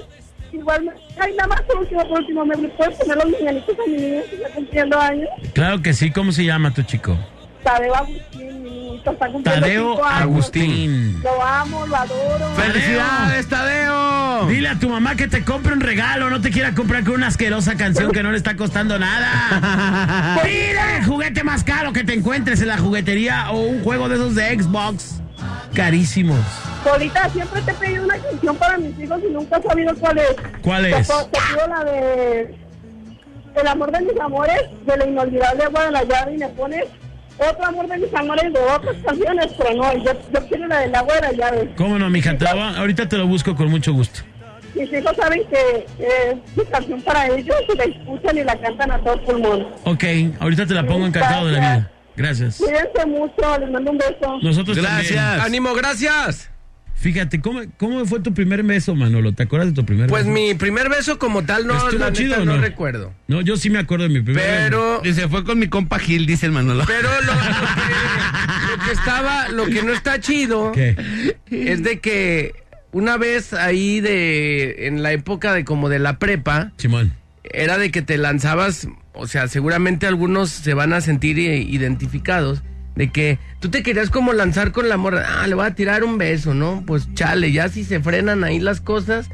Igual, 0.52 0.90
ay, 1.20 1.34
nada 1.38 1.48
más 1.48 1.62
por 1.62 1.78
último, 1.78 2.02
por 2.08 2.20
último, 2.22 2.44
¿me 2.46 2.56
puedes 2.70 2.98
poner 2.98 3.18
los 3.18 3.28
niñanitos 3.40 3.76
a 3.86 3.90
mi 3.90 3.98
niño 3.98 4.22
que 4.30 4.36
está 4.38 4.50
cumpliendo 4.50 5.00
años? 5.00 5.30
Claro 5.54 5.82
que 5.84 5.94
sí, 5.94 6.10
¿cómo 6.12 6.32
se 6.32 6.44
llama 6.44 6.74
tu 6.74 6.82
chico? 6.82 7.16
Tadeo 7.64 7.94
Agustín, 7.94 8.64
está 9.00 9.28
cumpliendo 9.28 9.62
Tadeo 9.62 9.92
cinco 9.94 10.06
años. 10.06 10.22
Agustín. 10.22 11.22
Lo 11.24 11.44
amo, 11.44 11.86
lo 11.88 11.96
adoro. 11.96 12.46
¡Felicidades, 12.56 13.48
Tadeo! 13.48 14.46
Dile 14.48 14.70
a 14.70 14.80
tu 14.80 14.90
mamá 14.90 15.16
que 15.16 15.28
te 15.28 15.44
compre 15.44 15.74
un 15.74 15.82
regalo, 15.82 16.30
no 16.30 16.40
te 16.42 16.50
quiera 16.50 16.74
comprar 16.74 17.04
con 17.04 17.16
una 17.16 17.28
asquerosa 17.28 17.76
canción 17.76 18.12
que 18.12 18.24
no 18.24 18.32
le 18.32 18.38
está 18.38 18.56
costando 18.56 18.98
nada. 19.00 20.40
Mira, 20.46 20.98
el 20.98 21.06
juguete 21.06 21.44
más 21.44 21.64
caro 21.64 21.92
que 21.94 22.04
te 22.04 22.14
encuentres 22.14 22.62
en 22.62 22.68
la 22.70 22.78
juguetería 22.78 23.52
o 23.52 23.60
un 23.60 23.84
juego 23.84 24.08
de 24.10 24.16
esos 24.16 24.36
de 24.36 24.60
Xbox. 24.62 25.22
Carísimos. 25.74 26.40
Solita, 26.84 27.30
siempre 27.30 27.62
te 27.62 27.72
he 27.72 27.74
pedido 27.76 28.04
una 28.06 28.18
canción 28.18 28.56
para 28.56 28.78
mis 28.78 28.98
hijos 29.00 29.20
y 29.28 29.32
nunca 29.34 29.58
he 29.58 29.62
sabido 29.68 29.94
cuál 29.96 30.18
es. 30.18 30.36
¿Cuál 30.62 30.84
Te, 30.84 30.98
es? 30.98 31.08
te 31.08 31.40
pido 31.54 31.68
la 31.68 31.84
de 31.84 32.56
El 33.56 33.68
amor 33.68 33.92
de 33.92 34.02
mis 34.02 34.20
amores, 34.20 34.62
de 34.86 34.98
la 34.98 35.06
inolvidable 35.06 35.64
agua 35.64 35.86
de 35.86 35.92
la 35.92 36.04
llave 36.04 36.36
y 36.36 36.38
me 36.38 36.48
pones 36.50 36.86
otro 37.40 37.66
amor 37.66 37.88
de 37.88 37.98
mis 37.98 38.14
amores 38.14 38.54
de 38.54 38.60
otras 38.60 38.96
canciones, 39.06 39.48
pero 39.58 39.76
no, 39.76 39.94
yo, 39.98 40.12
yo 40.34 40.48
quiero 40.48 40.68
la 40.68 40.80
de 40.80 40.88
la 40.90 41.32
llave. 41.32 41.74
¿Cómo 41.78 41.98
no, 42.00 42.10
mija? 42.10 42.38
Te 42.38 42.46
va- 42.46 42.78
ahorita 42.78 43.08
te 43.08 43.18
lo 43.18 43.28
busco 43.28 43.56
con 43.56 43.70
mucho 43.70 43.94
gusto. 43.94 44.22
Mis 44.76 44.92
hijos 44.94 45.14
saben 45.20 45.42
que 45.50 45.86
eh, 46.00 46.32
es 46.48 46.58
mi 46.58 46.64
canción 46.66 47.02
para 47.02 47.28
ellos 47.28 47.56
y 47.74 47.78
la 47.78 47.84
escuchan 47.86 48.38
y 48.38 48.44
la 48.44 48.56
cantan 48.60 48.92
a 48.92 49.00
todo 49.00 49.20
pulmón. 49.24 49.68
Ok, 49.84 50.04
ahorita 50.40 50.66
te 50.68 50.74
la 50.74 50.86
pongo 50.86 51.06
encantado 51.08 51.48
de 51.48 51.54
la 51.54 51.60
vida. 51.60 51.92
Gracias. 52.16 52.58
Cuídense 52.58 53.06
mucho, 53.08 53.60
les 53.60 53.72
mando 53.72 53.92
un 53.92 53.98
beso. 53.98 54.40
Nosotros 54.42 54.78
Gracias. 54.78 55.16
también. 55.18 55.42
Ánimo, 55.42 55.74
gracias. 55.74 56.52
Fíjate, 57.00 57.40
¿cómo, 57.40 57.62
¿cómo 57.78 58.06
fue 58.06 58.20
tu 58.20 58.34
primer 58.34 58.62
beso, 58.64 58.94
Manolo? 58.94 59.32
¿Te 59.34 59.44
acuerdas 59.44 59.70
de 59.70 59.74
tu 59.76 59.86
primer 59.86 60.08
Pues 60.10 60.26
beso? 60.26 60.34
mi 60.34 60.54
primer 60.54 60.90
beso 60.90 61.18
como 61.18 61.44
tal 61.46 61.66
no, 61.66 61.74
¿Estuvo 61.76 61.92
la 62.00 62.08
neta, 62.08 62.14
chido 62.14 62.42
o 62.42 62.46
no 62.46 62.56
no? 62.58 62.62
recuerdo. 62.62 63.14
No, 63.28 63.40
yo 63.40 63.56
sí 63.56 63.70
me 63.70 63.80
acuerdo 63.80 64.04
de 64.04 64.10
mi 64.10 64.22
primer 64.22 64.44
beso. 64.44 64.60
Pero 64.66 65.02
Dice, 65.04 65.30
fue 65.30 65.46
con 65.46 65.60
mi 65.60 65.68
compa 65.68 65.98
Gil, 66.00 66.26
dice 66.26 66.46
el 66.46 66.52
Manolo. 66.52 66.84
Pero 66.86 67.10
lo, 67.10 67.34
lo 67.34 67.40
que, 67.40 68.78
lo 68.78 68.86
que 68.86 68.92
estaba, 68.92 69.48
lo 69.50 69.66
que 69.68 69.82
no 69.84 69.94
está 69.94 70.20
chido 70.20 70.72
¿Qué? 70.74 70.98
es 71.50 71.84
de 71.84 72.00
que 72.00 72.54
una 72.92 73.16
vez 73.18 73.54
ahí 73.54 74.02
de, 74.02 74.88
en 74.88 75.02
la 75.02 75.14
época 75.14 75.54
de 75.54 75.64
como 75.64 75.88
de 75.88 76.00
la 76.00 76.20
prepa, 76.20 76.74
Simón. 76.78 77.14
era 77.44 77.78
de 77.78 77.92
que 77.92 78.02
te 78.02 78.18
lanzabas, 78.18 78.90
o 79.14 79.26
sea, 79.26 79.48
seguramente 79.48 80.06
algunos 80.06 80.50
se 80.50 80.74
van 80.74 80.92
a 80.92 81.00
sentir 81.00 81.38
i- 81.40 81.62
identificados, 81.74 82.62
de 83.00 83.10
que 83.10 83.40
tú 83.62 83.70
te 83.70 83.82
querías 83.82 84.10
como 84.10 84.34
lanzar 84.34 84.74
con 84.74 84.90
la 84.90 84.98
morra, 84.98 85.26
ah, 85.42 85.48
le 85.48 85.56
voy 85.56 85.66
a 85.66 85.74
tirar 85.74 86.04
un 86.04 86.18
beso, 86.18 86.54
¿no? 86.54 86.84
Pues 86.86 87.08
chale, 87.14 87.54
ya 87.54 87.70
si 87.70 87.86
se 87.86 88.02
frenan 88.02 88.44
ahí 88.44 88.60
las 88.60 88.82
cosas, 88.82 89.30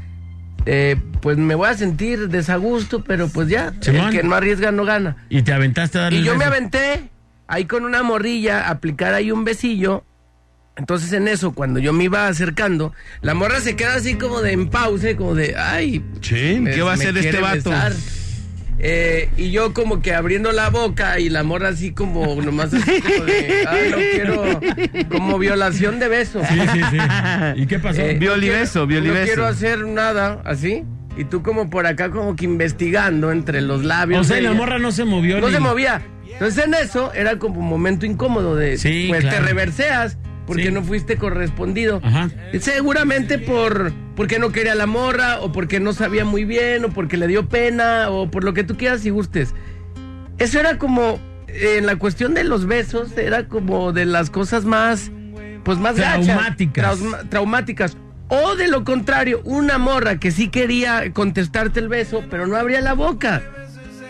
eh, 0.66 0.94
pues 1.20 1.36
me 1.36 1.56
voy 1.56 1.68
a 1.68 1.74
sentir 1.74 2.28
desagusto, 2.28 3.02
pero 3.02 3.26
pues 3.26 3.48
ya, 3.48 3.74
Simón. 3.80 4.06
el 4.06 4.10
que 4.12 4.22
no 4.22 4.36
arriesga 4.36 4.70
no 4.70 4.84
gana. 4.84 5.16
Y 5.30 5.42
te 5.42 5.52
aventaste 5.52 5.98
a 5.98 6.02
darle 6.02 6.20
Y 6.20 6.22
yo 6.22 6.36
me 6.36 6.44
aventé 6.44 7.10
ahí 7.48 7.64
con 7.64 7.84
una 7.84 8.04
morrilla, 8.04 8.68
a 8.68 8.70
aplicar 8.70 9.14
ahí 9.14 9.32
un 9.32 9.42
besillo. 9.44 10.04
Entonces 10.76 11.12
en 11.12 11.26
eso, 11.26 11.50
cuando 11.50 11.80
yo 11.80 11.92
me 11.92 12.04
iba 12.04 12.28
acercando, 12.28 12.92
la 13.20 13.34
morra 13.34 13.58
se 13.58 13.74
queda 13.74 13.94
así 13.96 14.14
como 14.14 14.42
de 14.42 14.52
en 14.52 14.68
pausa, 14.68 15.16
como 15.16 15.34
de, 15.34 15.56
ay, 15.56 16.04
Chin, 16.20 16.62
me- 16.62 16.70
¿qué 16.70 16.82
va 16.82 16.92
a 16.92 16.94
hacer 16.94 17.16
este 17.18 17.40
vato? 17.40 17.70
besar. 17.70 17.92
Eh, 18.78 19.30
y 19.38 19.50
yo 19.52 19.72
como 19.72 20.02
que 20.02 20.12
abriendo 20.14 20.52
la 20.52 20.68
boca 20.70 21.18
y 21.18 21.30
la 21.30 21.42
morra 21.42 21.68
así 21.68 21.92
como 21.92 22.40
nomás 22.42 22.74
así 22.74 23.00
como 23.00 23.24
de, 23.24 23.64
ay, 23.68 23.90
no 23.90 23.96
quiero, 23.96 24.60
como 25.08 25.38
violación 25.38 25.98
de 25.98 26.08
beso. 26.08 26.42
Sí, 26.46 26.54
sí, 26.72 26.80
sí. 26.90 26.98
¿Y 27.56 27.66
qué 27.66 27.78
pasó? 27.78 28.00
Eh, 28.02 28.14
Violibeso, 28.18 28.80
no 28.80 28.86
violibeso. 28.86 29.20
No 29.20 29.26
quiero 29.26 29.46
hacer 29.46 29.86
nada 29.86 30.42
así. 30.44 30.84
Y 31.16 31.24
tú 31.24 31.42
como 31.42 31.70
por 31.70 31.86
acá 31.86 32.10
como 32.10 32.36
que 32.36 32.44
investigando 32.44 33.32
entre 33.32 33.62
los 33.62 33.82
labios. 33.84 34.20
o 34.20 34.24
sea, 34.24 34.36
la 34.40 34.50
ella. 34.50 34.58
morra 34.58 34.78
no 34.78 34.92
se 34.92 35.04
movió. 35.06 35.40
No 35.40 35.46
ni- 35.48 35.54
se 35.54 35.60
movía. 35.60 36.02
Entonces 36.30 36.66
en 36.66 36.74
eso 36.74 37.14
era 37.14 37.38
como 37.38 37.60
un 37.60 37.66
momento 37.68 38.04
incómodo 38.04 38.54
de, 38.56 38.76
Sí, 38.76 39.06
pues 39.08 39.22
claro. 39.22 39.38
te 39.38 39.42
reverseas 39.42 40.18
porque 40.46 40.64
Sí. 40.66 40.70
no 40.72 40.82
fuiste 40.82 41.16
correspondido. 41.16 42.00
Ajá. 42.02 42.30
Seguramente 42.60 43.38
por 43.38 43.92
porque 44.14 44.38
no 44.38 44.50
quería 44.52 44.74
la 44.74 44.86
morra 44.86 45.40
o 45.40 45.52
porque 45.52 45.78
no 45.80 45.92
sabía 45.92 46.24
muy 46.24 46.44
bien 46.44 46.84
o 46.84 46.88
porque 46.90 47.16
le 47.16 47.26
dio 47.26 47.48
pena 47.48 48.08
o 48.10 48.30
por 48.30 48.44
lo 48.44 48.54
que 48.54 48.64
tú 48.64 48.76
quieras 48.76 49.04
y 49.04 49.10
gustes. 49.10 49.54
Eso 50.38 50.58
era 50.60 50.78
como 50.78 51.18
en 51.48 51.86
la 51.86 51.96
cuestión 51.96 52.34
de 52.34 52.44
los 52.44 52.66
besos 52.66 53.16
era 53.16 53.46
como 53.48 53.92
de 53.92 54.04
las 54.06 54.30
cosas 54.30 54.64
más 54.64 55.10
pues 55.64 55.78
más 55.78 55.96
gachas, 55.96 56.26
Traumáticas. 56.26 56.84
trauma- 56.98 57.28
traumáticas. 57.28 57.96
O 58.28 58.54
de 58.56 58.68
lo 58.68 58.84
contrario, 58.84 59.40
una 59.44 59.78
morra 59.78 60.18
que 60.18 60.30
sí 60.30 60.48
quería 60.48 61.12
contestarte 61.12 61.80
el 61.80 61.88
beso, 61.88 62.24
pero 62.30 62.46
no 62.46 62.56
abría 62.56 62.80
la 62.80 62.92
boca. 62.94 63.42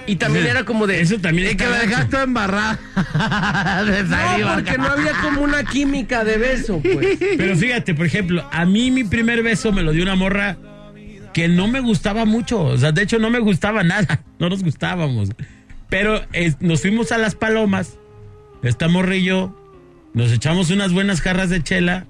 Y 0.06 0.16
también 0.16 0.46
era 0.46 0.64
como 0.64 0.86
de 0.86 1.00
Eso 1.00 1.18
también 1.18 1.48
está 1.48 1.64
que 1.64 1.70
gacho. 1.70 1.86
dejaste 1.88 2.22
embarrada. 2.22 2.78
No, 4.40 4.54
porque 4.54 4.78
no 4.78 4.86
había 4.86 5.12
como 5.22 5.42
una 5.42 5.64
química 5.64 6.25
de 6.25 6.38
beso, 6.38 6.80
pues. 6.80 7.18
Pero 7.36 7.56
fíjate, 7.56 7.94
por 7.94 8.06
ejemplo, 8.06 8.48
a 8.52 8.64
mí 8.64 8.90
mi 8.90 9.04
primer 9.04 9.42
beso 9.42 9.72
me 9.72 9.82
lo 9.82 9.92
dio 9.92 10.02
una 10.02 10.14
morra 10.16 10.56
que 11.32 11.48
no 11.48 11.68
me 11.68 11.80
gustaba 11.80 12.25
mucho. 12.25 12.62
O 12.62 12.78
sea, 12.78 12.92
de 12.92 13.02
hecho 13.02 13.18
no 13.18 13.30
me 13.30 13.38
gustaba 13.38 13.82
nada. 13.82 14.20
No 14.38 14.50
nos 14.50 14.62
gustábamos. 14.62 15.30
Pero 15.88 16.20
eh, 16.34 16.52
nos 16.60 16.82
fuimos 16.82 17.10
a 17.10 17.16
las 17.18 17.34
palomas. 17.34 17.98
Esta 18.62 18.86
morra 18.88 19.16
y 19.16 19.25
yo 19.25 19.56
nos 20.12 20.30
echamos 20.32 20.70
unas 20.70 20.92
buenas 20.92 21.20
jarras 21.22 21.48
de 21.50 21.62
chela. 21.62 22.06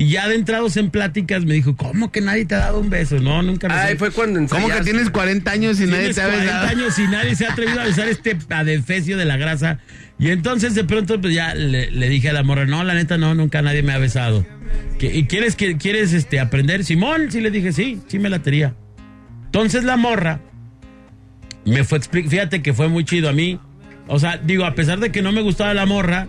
Y 0.00 0.08
ya 0.08 0.24
adentrados 0.24 0.78
en 0.78 0.88
pláticas 0.90 1.44
me 1.44 1.52
dijo, 1.52 1.76
¿cómo 1.76 2.10
que 2.10 2.22
nadie 2.22 2.46
te 2.46 2.54
ha 2.54 2.58
dado 2.60 2.80
un 2.80 2.88
beso? 2.88 3.18
No, 3.18 3.42
nunca 3.42 3.68
me 3.68 3.74
Ay, 3.74 3.96
fue 3.98 4.10
cuando 4.10 4.38
¿Cómo 4.38 4.48
que 4.48 4.54
ensayaste. 4.64 4.84
tienes 4.84 5.10
40 5.10 5.50
años 5.50 5.78
y 5.78 5.84
nadie 5.86 6.14
te 6.14 6.22
ha 6.22 6.24
40 6.24 6.44
besado? 6.44 6.66
años 6.68 6.98
y 6.98 7.02
nadie 7.02 7.34
se 7.36 7.44
ha 7.44 7.52
atrevido 7.52 7.80
a 7.80 7.84
besar 7.84 8.08
este 8.08 8.34
adefesio 8.48 9.18
de 9.18 9.26
la 9.26 9.36
grasa. 9.36 9.78
Y 10.18 10.30
entonces 10.30 10.74
de 10.74 10.84
pronto 10.84 11.20
pues 11.20 11.34
ya 11.34 11.54
le, 11.54 11.90
le 11.90 12.08
dije 12.08 12.30
a 12.30 12.32
la 12.32 12.42
morra, 12.42 12.64
no, 12.64 12.82
la 12.82 12.94
neta 12.94 13.18
no, 13.18 13.34
nunca 13.34 13.60
nadie 13.60 13.82
me 13.82 13.92
ha 13.92 13.98
besado. 13.98 14.46
¿Qué- 14.98 15.14
¿Y 15.14 15.24
quieres, 15.26 15.54
que, 15.54 15.76
quieres 15.76 16.14
este, 16.14 16.40
aprender? 16.40 16.82
Simón, 16.84 17.30
sí 17.30 17.42
le 17.42 17.50
dije, 17.50 17.72
sí, 17.74 18.00
sí 18.06 18.18
me 18.18 18.30
latería. 18.30 18.74
Entonces 19.44 19.84
la 19.84 19.98
morra 19.98 20.40
me 21.66 21.84
fue 21.84 22.00
fíjate 22.00 22.62
que 22.62 22.72
fue 22.72 22.88
muy 22.88 23.04
chido 23.04 23.28
a 23.28 23.32
mí. 23.34 23.60
O 24.08 24.18
sea, 24.18 24.38
digo, 24.38 24.64
a 24.64 24.74
pesar 24.74 24.98
de 24.98 25.12
que 25.12 25.20
no 25.20 25.30
me 25.30 25.42
gustaba 25.42 25.74
la 25.74 25.84
morra, 25.84 26.26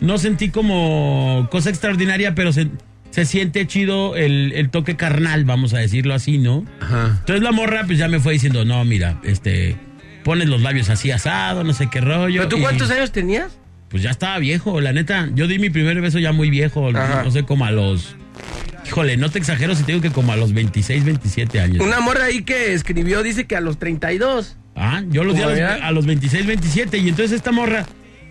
no 0.00 0.18
sentí 0.18 0.48
como 0.50 1.46
cosa 1.50 1.70
extraordinaria, 1.70 2.34
pero 2.34 2.52
se, 2.52 2.68
se 3.14 3.24
siente 3.26 3.64
chido 3.68 4.16
el, 4.16 4.50
el 4.56 4.70
toque 4.70 4.96
carnal, 4.96 5.44
vamos 5.44 5.72
a 5.72 5.78
decirlo 5.78 6.14
así, 6.14 6.36
¿no? 6.38 6.66
Ajá. 6.80 7.18
Entonces 7.20 7.44
la 7.44 7.52
morra 7.52 7.84
pues 7.86 7.96
ya 7.96 8.08
me 8.08 8.18
fue 8.18 8.32
diciendo, 8.32 8.64
no, 8.64 8.84
mira, 8.84 9.20
este, 9.22 9.76
pones 10.24 10.48
los 10.48 10.62
labios 10.62 10.90
así 10.90 11.12
asado, 11.12 11.62
no 11.62 11.72
sé 11.74 11.88
qué 11.88 12.00
rollo. 12.00 12.40
¿Pero 12.40 12.48
tú 12.48 12.56
y, 12.56 12.62
cuántos 12.62 12.90
años 12.90 13.12
tenías? 13.12 13.56
Pues 13.88 14.02
ya 14.02 14.10
estaba 14.10 14.36
viejo, 14.40 14.80
la 14.80 14.92
neta. 14.92 15.30
Yo 15.32 15.46
di 15.46 15.60
mi 15.60 15.70
primer 15.70 16.00
beso 16.00 16.18
ya 16.18 16.32
muy 16.32 16.50
viejo, 16.50 16.88
Ajá. 16.88 17.22
no 17.22 17.30
sé, 17.30 17.44
como 17.44 17.64
a 17.64 17.70
los... 17.70 18.16
Híjole, 18.84 19.16
no 19.16 19.30
te 19.30 19.38
exagero 19.38 19.76
si 19.76 19.84
te 19.84 19.92
digo 19.92 20.02
que 20.02 20.10
como 20.10 20.32
a 20.32 20.36
los 20.36 20.52
26, 20.52 21.04
27 21.04 21.60
años. 21.60 21.86
Una 21.86 22.00
morra 22.00 22.24
ahí 22.24 22.42
que 22.42 22.74
escribió 22.74 23.22
dice 23.22 23.44
que 23.44 23.54
a 23.54 23.60
los 23.60 23.78
32. 23.78 24.56
Ah, 24.74 25.04
yo 25.08 25.22
los 25.22 25.36
di 25.36 25.42
a 25.42 25.50
los, 25.50 25.60
a 25.60 25.90
los 25.92 26.04
26, 26.04 26.46
27 26.46 26.98
y 26.98 27.10
entonces 27.10 27.30
esta 27.30 27.52
morra 27.52 27.86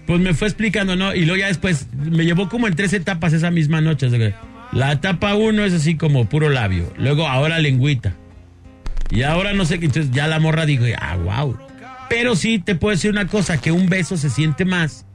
pues 0.06 0.20
me 0.20 0.34
fue 0.34 0.50
explicando, 0.50 0.98
¿no? 0.98 1.16
Y 1.16 1.22
luego 1.22 1.38
ya 1.38 1.48
después 1.48 1.88
me 1.94 2.26
llevó 2.26 2.50
como 2.50 2.68
en 2.68 2.76
tres 2.76 2.92
etapas 2.92 3.32
esa 3.32 3.50
misma 3.50 3.80
noche. 3.80 4.08
o 4.08 4.10
sea 4.10 4.20
que 4.20 4.34
La 4.74 4.92
etapa 4.92 5.36
uno 5.36 5.64
es 5.64 5.74
así 5.74 5.96
como 5.96 6.26
puro 6.26 6.50
labio, 6.50 6.92
luego 6.98 7.28
ahora 7.28 7.60
lengüita, 7.60 8.16
Y 9.12 9.22
ahora 9.24 9.54
no 9.54 9.66
sé 9.66 9.80
qué. 9.80 9.86
Entonces 9.86 10.12
ya 10.12 10.28
la 10.28 10.40
morra 10.40 10.66
dijo, 10.66 10.86
ah, 11.00 11.16
wow. 11.18 11.58
Pero 12.10 12.36
sí 12.36 12.60
te 12.60 12.76
puedo 12.76 12.96
decir 12.96 13.12
una 13.12 13.28
cosa, 13.28 13.60
que 13.60 13.72
un 13.72 13.88
beso 13.88 14.18
se 14.18 14.30
siente 14.30 14.66
más 14.66 15.06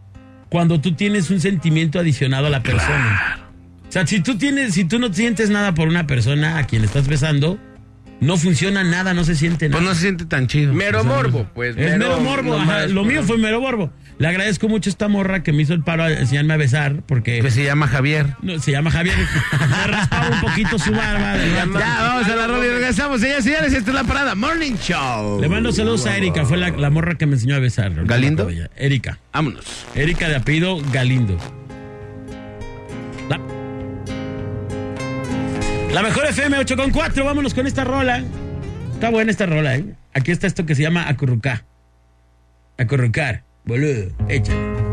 cuando 0.49 0.81
tú 0.81 0.93
tienes 0.93 1.31
un 1.31 1.41
sentimiento 1.41 1.99
adicionado 1.99 2.47
a 2.47 2.51
la 2.51 2.63
persona. 2.63 3.49
O 3.89 3.93
sea, 3.93 4.07
si 4.07 4.21
tú 4.21 4.37
tienes, 4.37 4.75
si 4.75 4.85
tú 4.85 4.99
no 4.99 5.13
sientes 5.13 5.51
nada 5.51 5.75
por 5.75 5.89
una 5.89 6.07
persona 6.07 6.59
a 6.59 6.67
quien 6.67 6.85
estás 6.85 7.09
besando, 7.09 7.59
no 8.21 8.37
funciona 8.37 8.85
nada, 8.85 9.15
no 9.15 9.25
se 9.25 9.35
siente 9.35 9.69
nada. 9.69 9.81
Pues 9.81 9.89
no 9.89 9.95
se 9.95 10.03
siente 10.03 10.25
tan 10.27 10.47
chido. 10.47 10.75
Mero 10.75 11.01
O 11.01 11.03
sea, 11.03 11.13
morbo, 11.13 11.51
pues. 11.55 11.77
Es 11.77 11.99
mero 11.99 12.21
morbo, 12.21 12.57
ajá, 12.57 12.87
lo 12.87 13.03
pues. 13.03 13.13
mío 13.13 13.23
fue 13.23 13.39
mero 13.39 13.61
morbo. 13.61 13.91
Le 14.19 14.27
agradezco 14.27 14.69
mucho 14.69 14.91
a 14.91 14.93
esta 14.93 15.07
morra 15.07 15.45
que 15.45 15.53
me 15.53 15.63
hizo 15.63 15.75
el 15.75 15.85
paro 15.85 16.03
a 16.03 16.11
enseñarme 16.11 16.55
a 16.55 16.57
besar, 16.57 17.03
porque 17.07 17.41
Que 17.41 17.53
se 17.53 17.63
llama 17.63 17.87
Javier. 17.87 18.35
no, 18.43 18.59
se 18.59 18.73
llama 18.73 18.91
Javier. 18.91 19.15
Me 19.71 19.87
raspaba 19.87 20.29
un 20.31 20.41
poquito 20.41 20.77
su 20.77 20.91
barba. 20.91 21.37
Ya, 21.37 21.65
vamos 21.67 22.27
a 22.27 22.35
la 22.35 22.47
radio 22.49 22.65
y 22.65 22.69
regresamos. 22.71 23.21
Señores, 23.21 23.45
señores, 23.45 23.73
esta 23.73 23.91
es 23.91 23.95
la 23.95 24.03
parada 24.03 24.35
Morning 24.35 24.75
Show. 24.75 25.41
Le 25.41 25.49
mando 25.49 25.71
saludos 25.71 26.05
a 26.07 26.17
Erika, 26.17 26.45
fue 26.45 26.57
la, 26.57 26.71
la 26.71 26.91
morra 26.91 27.15
que 27.15 27.27
me 27.27 27.35
enseñó 27.35 27.55
a 27.55 27.61
besar. 27.61 27.93
¿Galindo? 28.07 28.49
Erika. 28.77 29.21
Vámonos. 29.33 29.65
Erika 29.95 30.29
de 30.29 30.35
apellido 30.35 30.79
Galindo. 30.93 31.39
La, 33.31 33.39
la 35.93 36.03
mejor 36.03 36.27
FM 36.27 36.59
8 36.59 36.77
con 36.77 36.91
4, 36.91 37.25
vámonos 37.25 37.55
con 37.55 37.69
esta 37.69 37.85
rola. 37.85 38.25
Está 38.95 39.11
buena 39.11 39.31
esta 39.31 39.47
rola, 39.47 39.77
¿eh? 39.77 39.85
Aquí 40.13 40.33
está 40.33 40.49
esto 40.49 40.67
que 40.67 40.75
se 40.75 40.83
llama 40.83 41.09
acurrucar. 41.09 41.65
Acurrucar, 42.79 43.45
boludo, 43.69 44.11
échale. 44.29 44.59
¿Qué 44.77 44.88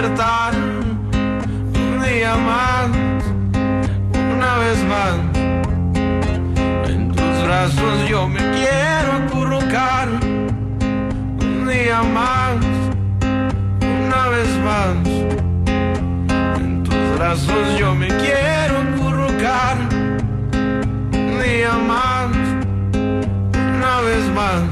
despertar. 0.00 0.54
Un 0.54 2.02
día 2.02 2.36
más, 2.36 2.88
una 4.34 4.56
vez 4.58 4.82
más. 4.84 5.14
En 6.88 7.12
tus 7.12 7.44
brazos 7.44 8.08
yo 8.08 8.28
me 8.28 8.38
quiero 8.38 9.12
acurrucar. 9.24 10.08
Un 11.40 11.68
día 11.68 12.02
más, 12.02 12.56
una 13.82 14.28
vez 14.28 14.48
más. 14.64 14.96
En 16.56 16.82
tus 16.82 17.18
brazos 17.18 17.78
yo 17.78 17.94
me 17.94 18.08
quiero 18.08 18.78
acurrucar. 18.78 19.76
Un 21.12 21.42
día 21.42 21.74
más, 21.86 22.30
una 23.52 24.00
vez 24.00 24.24
más. 24.34 24.69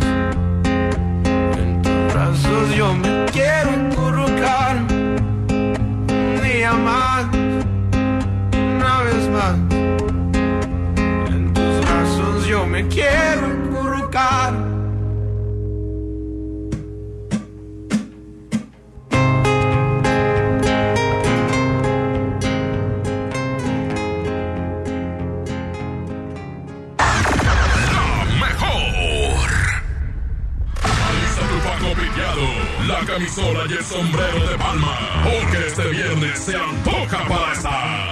Camisola 33.18 33.64
y 33.68 33.72
el 33.72 33.84
sombrero 33.84 34.48
de 34.48 34.56
palma. 34.56 34.96
Porque 35.24 35.66
este 35.66 35.88
viernes 35.88 36.38
se 36.38 36.56
antoja 36.56 37.26
para 37.26 37.52
estar 37.52 38.10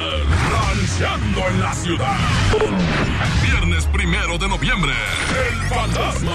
rancheando 0.50 1.48
en 1.48 1.60
la 1.60 1.72
ciudad. 1.74 2.16
Viernes 3.42 3.86
primero 3.86 4.36
de 4.36 4.48
noviembre, 4.48 4.92
el 5.48 5.62
fantasma. 5.68 6.32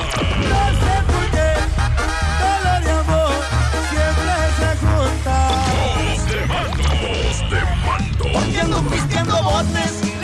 Voz 6.07 6.27
de 6.29 6.45
mando, 6.47 6.83
voz 7.01 7.39
de 7.49 7.61
mando. 7.85 8.25
Ando 8.61 8.89
pisteando 8.89 9.43
botes, 9.43 10.20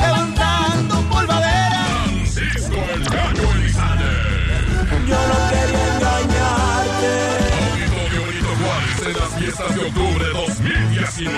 en 9.08 9.14
las 9.14 9.30
fiestas 9.36 9.74
de 9.76 9.82
octubre 9.86 10.26
2019. 10.34 11.34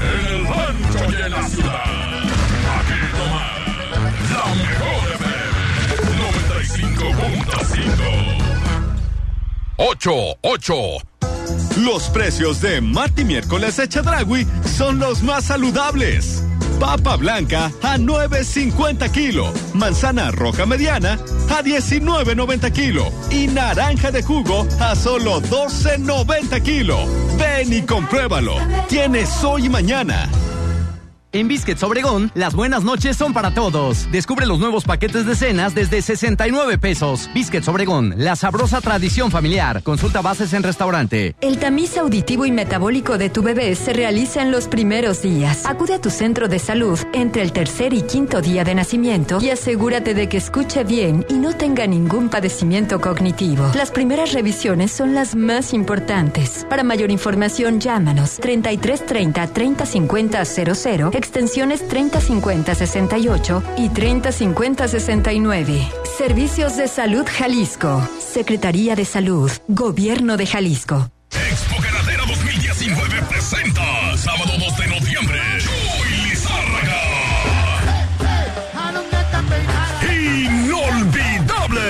En 0.00 0.26
el 0.34 0.46
rancho 0.46 1.04
y 1.10 1.22
en 1.22 1.30
la 1.30 1.48
ciudad. 1.48 1.84
Aquí 2.78 2.98
nomás. 3.18 3.60
La 4.30 4.46
mejor 4.54 5.00
FM. 5.14 5.50
95.5. 7.76 8.00
8, 9.76 10.12
8. 10.40 10.74
Los 11.84 12.08
precios 12.08 12.60
de 12.62 12.80
Marty 12.80 13.24
Miércoles 13.24 13.76
Dragui 14.02 14.46
son 14.64 14.98
los 14.98 15.22
más 15.22 15.44
saludables. 15.44 16.42
Papa 16.80 17.16
blanca 17.16 17.70
a 17.82 17.98
9.50 17.98 19.10
kilo. 19.12 19.52
Manzana 19.74 20.30
roja 20.30 20.64
mediana 20.64 21.12
a 21.50 21.62
19.90 21.62 22.72
kilo. 22.72 23.12
Y 23.30 23.46
naranja 23.48 24.10
de 24.10 24.22
jugo 24.22 24.66
a 24.80 24.96
solo 24.96 25.42
12.90 25.42 26.62
kilo. 26.62 26.96
Ven 27.38 27.70
y 27.72 27.82
compruébalo. 27.82 28.54
Tienes 28.88 29.44
hoy 29.44 29.66
y 29.66 29.68
mañana. 29.68 30.28
En 31.32 31.46
Biscuits 31.46 31.80
Obregón, 31.84 32.32
las 32.34 32.56
buenas 32.56 32.82
noches 32.82 33.16
son 33.16 33.32
para 33.32 33.54
todos. 33.54 34.10
Descubre 34.10 34.46
los 34.46 34.58
nuevos 34.58 34.82
paquetes 34.82 35.26
de 35.26 35.36
cenas 35.36 35.76
desde 35.76 36.02
69 36.02 36.76
pesos. 36.76 37.30
Biscuits 37.32 37.68
Obregón, 37.68 38.14
la 38.16 38.34
sabrosa 38.34 38.80
tradición 38.80 39.30
familiar. 39.30 39.84
Consulta 39.84 40.22
bases 40.22 40.52
en 40.54 40.64
restaurante. 40.64 41.36
El 41.40 41.58
tamiz 41.60 41.96
auditivo 41.98 42.46
y 42.46 42.50
metabólico 42.50 43.16
de 43.16 43.30
tu 43.30 43.42
bebé 43.42 43.76
se 43.76 43.92
realiza 43.92 44.42
en 44.42 44.50
los 44.50 44.66
primeros 44.66 45.22
días. 45.22 45.66
Acude 45.66 45.94
a 45.94 46.00
tu 46.00 46.10
centro 46.10 46.48
de 46.48 46.58
salud 46.58 46.98
entre 47.12 47.42
el 47.42 47.52
tercer 47.52 47.92
y 47.92 48.02
quinto 48.02 48.40
día 48.40 48.64
de 48.64 48.74
nacimiento 48.74 49.38
y 49.40 49.50
asegúrate 49.50 50.14
de 50.14 50.28
que 50.28 50.38
escuche 50.38 50.82
bien 50.82 51.24
y 51.28 51.34
no 51.34 51.54
tenga 51.54 51.86
ningún 51.86 52.28
padecimiento 52.28 53.00
cognitivo. 53.00 53.70
Las 53.76 53.92
primeras 53.92 54.32
revisiones 54.32 54.90
son 54.90 55.14
las 55.14 55.36
más 55.36 55.74
importantes. 55.74 56.66
Para 56.68 56.82
mayor 56.82 57.12
información, 57.12 57.78
llámanos 57.78 58.38
3330 58.40 59.46
3050 59.46 60.44
00 60.44 61.19
extensiones 61.20 61.86
3050-68 61.88 63.62
y 63.76 63.90
3050-69. 63.90 65.86
Servicios 66.16 66.76
de 66.78 66.88
Salud 66.88 67.26
Jalisco. 67.38 68.08
Secretaría 68.18 68.96
de 68.96 69.04
Salud. 69.04 69.52
Gobierno 69.68 70.36
de 70.38 70.46
Jalisco. 70.46 71.10
Expo 71.30 71.76
Ganadera 71.82 72.24
2019 72.26 73.22
presenta 73.28 74.16
sábado 74.16 74.52
2 74.58 74.78
de 74.78 74.86
noviembre. 74.88 75.38
Chuy 75.58 76.30
Lizárraga. 76.30 77.00
Inolvidable. 80.10 81.88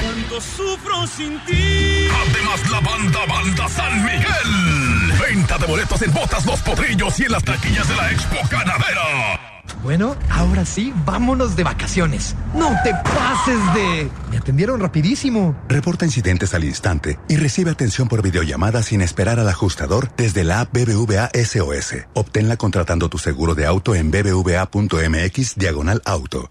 Cuando 0.00 0.40
sufro 0.40 1.06
sin 1.06 1.38
ti. 1.46 2.08
Además, 2.28 2.60
la 2.70 2.80
banda 2.80 3.20
Banda 3.26 3.68
San 3.68 4.04
Miguel. 4.04 4.97
Venta 5.20 5.58
de 5.58 5.66
boletos 5.66 6.02
en 6.02 6.12
Botas 6.12 6.46
Los 6.46 6.60
Potrillos 6.60 7.18
y 7.20 7.24
en 7.24 7.32
las 7.32 7.44
taquillas 7.44 7.88
de 7.88 7.96
la 7.96 8.10
Expo 8.10 8.36
Ganadera. 8.50 9.48
Bueno, 9.82 10.16
ahora 10.30 10.64
sí, 10.64 10.92
vámonos 11.04 11.54
de 11.54 11.64
vacaciones. 11.64 12.34
No 12.54 12.70
te 12.82 12.92
pases 12.92 13.74
de... 13.74 14.10
Me 14.30 14.38
atendieron 14.38 14.80
rapidísimo. 14.80 15.56
Reporta 15.68 16.04
incidentes 16.04 16.52
al 16.54 16.64
instante 16.64 17.18
y 17.28 17.36
recibe 17.36 17.70
atención 17.70 18.08
por 18.08 18.22
videollamada 18.22 18.82
sin 18.82 19.02
esperar 19.02 19.38
al 19.38 19.48
ajustador 19.48 20.10
desde 20.16 20.44
la 20.44 20.60
app 20.60 20.72
BBVA 20.72 21.30
SOS. 21.32 22.06
Obténla 22.14 22.56
contratando 22.56 23.08
tu 23.08 23.18
seguro 23.18 23.54
de 23.54 23.66
auto 23.66 23.94
en 23.94 24.10
bbva.mx 24.10 25.56
diagonal 25.56 26.02
auto. 26.04 26.50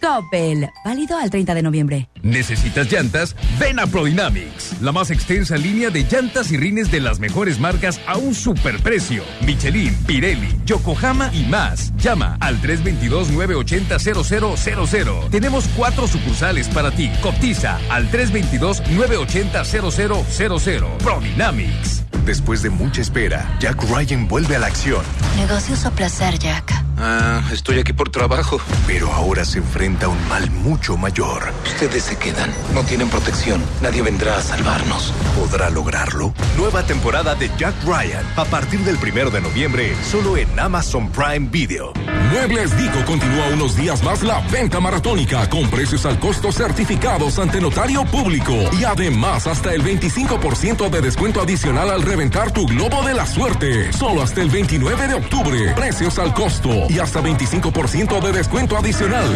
Coppel, 0.00 0.70
válido 0.84 1.16
al 1.18 1.30
30 1.30 1.54
de 1.54 1.62
noviembre. 1.62 2.08
¿Necesitas 2.22 2.90
llantas? 2.90 3.36
Ven 3.58 3.78
a 3.78 3.86
Prodynamics, 3.86 4.80
la 4.80 4.92
más 4.92 5.10
extensa 5.10 5.56
línea 5.56 5.90
de 5.90 6.04
llantas 6.04 6.50
y 6.52 6.56
rines 6.56 6.90
de 6.90 7.00
las 7.00 7.18
mejores 7.18 7.60
marcas 7.60 8.00
a 8.06 8.16
un 8.16 8.34
superprecio. 8.34 9.22
Michelin, 9.44 9.94
Pirelli, 10.06 10.48
Yokohama 10.64 11.30
y 11.32 11.44
más. 11.44 11.94
Llama 11.96 12.38
al 12.40 12.60
322-980-0000. 12.62 15.30
Tenemos 15.30 15.68
cuatro 15.76 16.08
sucursales 16.08 16.68
para 16.68 16.90
ti. 16.90 17.10
Cotiza 17.22 17.78
al 17.90 18.10
322-980-0000. 18.10 20.96
Prodynamics. 20.98 22.05
Después 22.24 22.62
de 22.62 22.70
mucha 22.70 23.00
espera, 23.00 23.56
Jack 23.60 23.82
Ryan 23.90 24.28
vuelve 24.28 24.56
a 24.56 24.58
la 24.58 24.66
acción. 24.66 25.04
Negocios 25.36 25.84
o 25.84 25.90
placer, 25.90 26.38
Jack. 26.38 26.86
Ah, 26.98 27.42
estoy 27.52 27.78
aquí 27.78 27.92
por 27.92 28.08
trabajo. 28.10 28.58
Pero 28.86 29.12
ahora 29.12 29.44
se 29.44 29.58
enfrenta 29.58 30.06
a 30.06 30.08
un 30.08 30.28
mal 30.28 30.50
mucho 30.50 30.96
mayor. 30.96 31.52
Ustedes 31.66 32.04
se 32.04 32.16
quedan. 32.16 32.50
No 32.74 32.82
tienen 32.84 33.08
protección. 33.08 33.62
Nadie 33.82 34.02
vendrá 34.02 34.38
a 34.38 34.42
salvarnos. 34.42 35.12
¿Podrá 35.38 35.68
lograrlo? 35.68 36.32
Nueva 36.56 36.84
temporada 36.84 37.34
de 37.34 37.50
Jack 37.58 37.74
Ryan. 37.84 38.24
A 38.36 38.44
partir 38.46 38.80
del 38.80 38.96
primero 38.96 39.30
de 39.30 39.40
noviembre, 39.40 39.94
solo 40.10 40.36
en 40.36 40.58
Amazon 40.58 41.10
Prime 41.10 41.48
Video. 41.50 41.92
Muebles 42.32 42.76
Dico 42.76 43.04
continúa 43.04 43.48
unos 43.52 43.76
días 43.76 44.02
más 44.02 44.22
la 44.22 44.40
venta 44.50 44.80
maratónica 44.80 45.48
con 45.48 45.70
precios 45.70 46.04
al 46.06 46.18
costo 46.18 46.50
certificados 46.50 47.38
ante 47.38 47.60
notario 47.60 48.04
público 48.04 48.52
y 48.78 48.84
además 48.84 49.46
hasta 49.46 49.72
el 49.72 49.82
25% 49.82 50.90
de 50.90 51.00
descuento 51.00 51.40
adicional 51.40 51.90
al 51.90 52.02
reventar 52.06 52.52
tu 52.52 52.66
globo 52.66 53.02
de 53.02 53.14
la 53.14 53.26
suerte. 53.26 53.92
Solo 53.92 54.22
hasta 54.22 54.40
el 54.40 54.48
29 54.48 55.08
de 55.08 55.14
octubre. 55.14 55.74
Precios 55.74 56.18
al 56.18 56.32
costo 56.32 56.70
y 56.88 56.98
hasta 56.98 57.20
25% 57.20 58.20
de 58.22 58.32
descuento 58.32 58.78
adicional. 58.78 59.26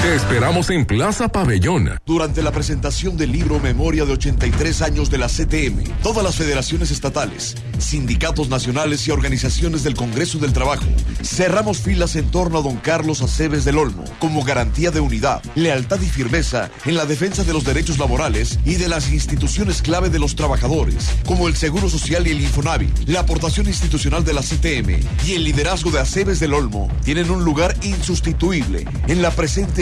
Te 0.00 0.16
esperamos 0.16 0.70
en 0.70 0.86
Plaza 0.86 1.28
Pabellón. 1.28 1.90
Durante 2.06 2.42
la 2.42 2.50
presentación 2.50 3.16
del 3.16 3.30
libro 3.30 3.60
Memoria 3.60 4.04
de 4.04 4.12
83 4.12 4.82
años 4.82 5.10
de 5.10 5.18
la 5.18 5.28
CTM, 5.28 5.84
todas 6.02 6.24
las 6.24 6.34
federaciones 6.34 6.90
estatales, 6.90 7.54
sindicatos 7.78 8.48
nacionales 8.48 9.06
y 9.06 9.10
organizaciones 9.10 9.84
del 9.84 9.94
Congreso 9.94 10.38
del 10.38 10.52
Trabajo, 10.52 10.86
cerramos 11.22 11.78
filas 11.78 12.16
en 12.16 12.30
torno 12.30 12.58
a 12.58 12.62
don 12.62 12.76
Carlos 12.78 13.22
Aceves 13.22 13.64
del 13.64 13.78
Olmo 13.78 14.04
como 14.18 14.42
garantía 14.42 14.90
de 14.90 15.00
unidad, 15.00 15.42
lealtad 15.54 16.00
y 16.00 16.06
firmeza 16.06 16.70
en 16.84 16.96
la 16.96 17.06
defensa 17.06 17.44
de 17.44 17.52
los 17.52 17.64
derechos 17.64 17.98
laborales 17.98 18.58
y 18.64 18.74
de 18.76 18.88
las 18.88 19.12
instituciones 19.12 19.82
clave 19.82 20.10
de 20.10 20.18
los 20.18 20.34
trabajadores, 20.34 21.10
como 21.26 21.48
el 21.48 21.54
Seguro 21.54 21.88
Social 21.88 22.26
y 22.26 22.30
el 22.30 22.40
Infonavit, 22.40 23.08
la 23.08 23.20
aportación 23.20 23.68
institucional 23.68 24.24
de 24.24 24.32
la 24.32 24.42
CTM 24.42 25.00
y 25.26 25.34
el 25.34 25.44
liderazgo 25.44 25.90
de 25.90 26.00
Aceves 26.00 26.40
del 26.40 26.54
Olmo 26.54 26.88
tienen 27.04 27.30
un 27.30 27.44
lugar 27.44 27.76
insustituible 27.82 28.84
en 29.06 29.22
la 29.22 29.30
presente 29.30 29.81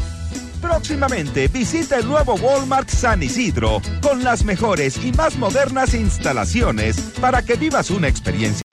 Próximamente 0.61 1.47
visita 1.47 1.97
el 1.97 2.07
nuevo 2.07 2.35
Walmart 2.35 2.89
San 2.89 3.23
Isidro 3.23 3.81
con 4.01 4.23
las 4.23 4.43
mejores 4.45 5.03
y 5.03 5.11
más 5.11 5.35
modernas 5.37 5.93
instalaciones 5.93 6.97
para 7.19 7.43
que 7.43 7.55
vivas 7.55 7.89
una 7.89 8.07
experiencia. 8.07 8.70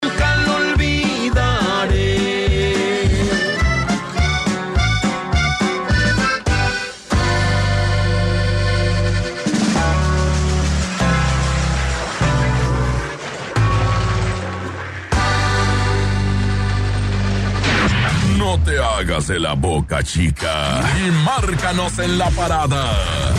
De 18.98 19.38
la 19.38 19.54
boca, 19.54 20.02
chica. 20.02 20.82
Y 20.98 21.10
márcanos 21.22 21.96
en 22.00 22.18
la 22.18 22.28
parada. 22.30 22.96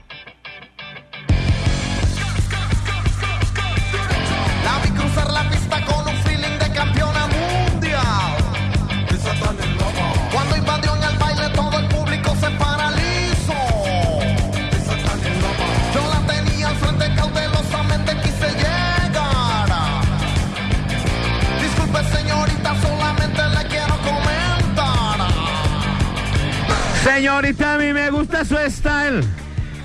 Señorita, 27.18 27.74
a 27.74 27.78
mí 27.78 27.92
me 27.92 28.10
gusta 28.10 28.44
su 28.44 28.54
style. 28.68 29.24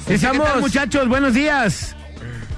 Dice, 0.08 0.30
¿qué 0.32 0.38
tal, 0.38 0.62
muchachos? 0.62 1.08
Buenos 1.08 1.34
días. 1.34 1.96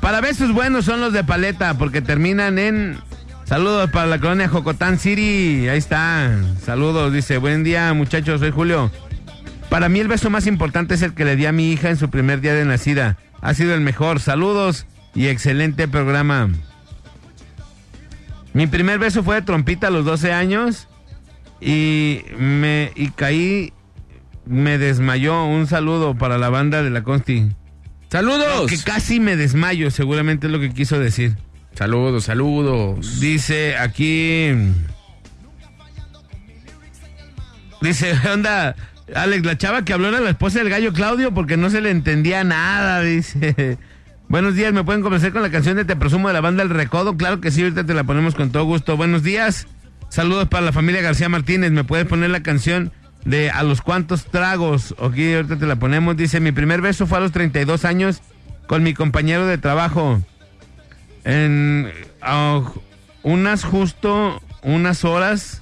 Para 0.01 0.19
besos 0.19 0.51
buenos 0.51 0.83
son 0.83 0.99
los 0.99 1.13
de 1.13 1.23
paleta, 1.23 1.75
porque 1.75 2.01
terminan 2.01 2.59
en... 2.59 2.97
Saludos 3.45 3.89
para 3.89 4.05
la 4.07 4.19
colonia 4.19 4.49
Jocotán 4.49 4.99
City. 4.99 5.69
Ahí 5.69 5.77
está. 5.77 6.29
Saludos. 6.61 7.13
Dice, 7.13 7.37
buen 7.37 7.63
día, 7.63 7.93
muchachos. 7.93 8.41
Soy 8.41 8.51
Julio. 8.51 8.91
Para 9.69 9.87
mí 9.87 10.01
el 10.01 10.09
beso 10.09 10.29
más 10.29 10.45
importante 10.45 10.95
es 10.95 11.03
el 11.03 11.13
que 11.13 11.23
le 11.23 11.37
di 11.37 11.45
a 11.45 11.53
mi 11.53 11.71
hija 11.71 11.89
en 11.89 11.95
su 11.95 12.09
primer 12.09 12.41
día 12.41 12.53
de 12.53 12.65
nacida. 12.65 13.15
Ha 13.39 13.53
sido 13.53 13.73
el 13.75 13.79
mejor. 13.79 14.19
Saludos 14.19 14.87
y 15.13 15.27
excelente 15.27 15.87
programa. 15.87 16.49
Mi 18.51 18.67
primer 18.67 18.99
beso 18.99 19.23
fue 19.23 19.35
de 19.35 19.41
trompita 19.41 19.87
a 19.87 19.91
los 19.91 20.03
12 20.03 20.33
años 20.33 20.89
y 21.61 22.23
me 22.37 22.91
y 22.95 23.11
caí, 23.11 23.71
me 24.45 24.77
desmayó. 24.77 25.45
Un 25.45 25.67
saludo 25.67 26.15
para 26.15 26.37
la 26.37 26.49
banda 26.49 26.83
de 26.83 26.89
la 26.89 27.03
Consti. 27.03 27.49
¡Saludos! 28.09 28.69
que 28.69 28.77
casi 28.77 29.19
me 29.19 29.35
desmayo, 29.35 29.91
seguramente 29.91 30.47
es 30.47 30.53
lo 30.53 30.59
que 30.59 30.71
quiso 30.71 30.99
decir. 30.99 31.35
Saludos, 31.73 32.25
saludos. 32.25 33.19
Dice 33.19 33.77
aquí. 33.77 34.51
Dice, 37.81 38.13
onda, 38.33 38.75
Alex, 39.13 39.45
la 39.45 39.57
chava 39.57 39.83
que 39.83 39.93
habló 39.93 40.07
era 40.07 40.21
la 40.21 40.29
esposa 40.29 40.59
del 40.59 40.69
gallo 40.69 40.93
Claudio 40.93 41.33
porque 41.33 41.57
no 41.57 41.69
se 41.69 41.81
le 41.81 41.91
entendía 41.91 42.43
nada, 42.43 43.01
dice. 43.01 43.77
Buenos 44.29 44.55
días, 44.55 44.73
¿me 44.73 44.83
pueden 44.83 45.01
convencer 45.01 45.31
con 45.33 45.43
la 45.43 45.51
canción 45.51 45.75
de 45.75 45.85
Te 45.85 45.95
Presumo 45.95 46.29
de 46.29 46.33
la 46.33 46.41
banda 46.41 46.63
El 46.63 46.69
Recodo? 46.69 47.15
Claro 47.15 47.41
que 47.41 47.51
sí, 47.51 47.61
ahorita 47.61 47.85
te 47.85 47.93
la 47.93 48.03
ponemos 48.03 48.33
con 48.33 48.51
todo 48.51 48.63
gusto. 48.63 48.97
Buenos 48.97 49.21
días, 49.21 49.67
saludos 50.09 50.47
para 50.47 50.65
la 50.65 50.71
familia 50.71 51.01
García 51.01 51.29
Martínez. 51.29 51.71
¿Me 51.71 51.83
puedes 51.83 52.07
poner 52.07 52.31
la 52.31 52.41
canción 52.41 52.91
de 53.25 53.49
A 53.49 53.63
los 53.63 53.81
cuantos 53.81 54.25
tragos? 54.25 54.95
Ok, 54.97 55.15
ahorita 55.35 55.57
te 55.57 55.65
la 55.65 55.75
ponemos. 55.75 56.15
Dice, 56.15 56.39
mi 56.39 56.51
primer 56.51 56.81
beso 56.81 57.07
fue 57.07 57.17
a 57.17 57.21
los 57.21 57.31
32 57.31 57.83
años 57.83 58.21
con 58.67 58.83
mi 58.83 58.93
compañero 58.93 59.45
de 59.47 59.57
trabajo. 59.57 60.21
En 61.23 61.91
ah, 62.21 62.61
unas 63.23 63.63
justo, 63.63 64.41
unas 64.61 65.03
horas, 65.03 65.61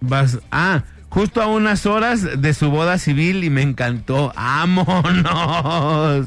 vas, 0.00 0.38
ah, 0.52 0.84
justo 1.08 1.42
a 1.42 1.46
unas 1.46 1.86
horas 1.86 2.40
de 2.40 2.54
su 2.54 2.70
boda 2.70 2.98
civil 2.98 3.42
y 3.42 3.50
me 3.50 3.62
encantó. 3.62 4.32
¡Vámonos! 4.36 6.26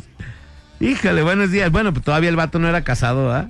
Híjole, 0.79 1.21
buenos 1.21 1.51
días. 1.51 1.71
Bueno, 1.71 1.93
pues 1.93 2.03
todavía 2.03 2.29
el 2.29 2.35
vato 2.35 2.57
no 2.57 2.67
era 2.67 2.83
casado, 2.83 3.31
¿ah? 3.31 3.47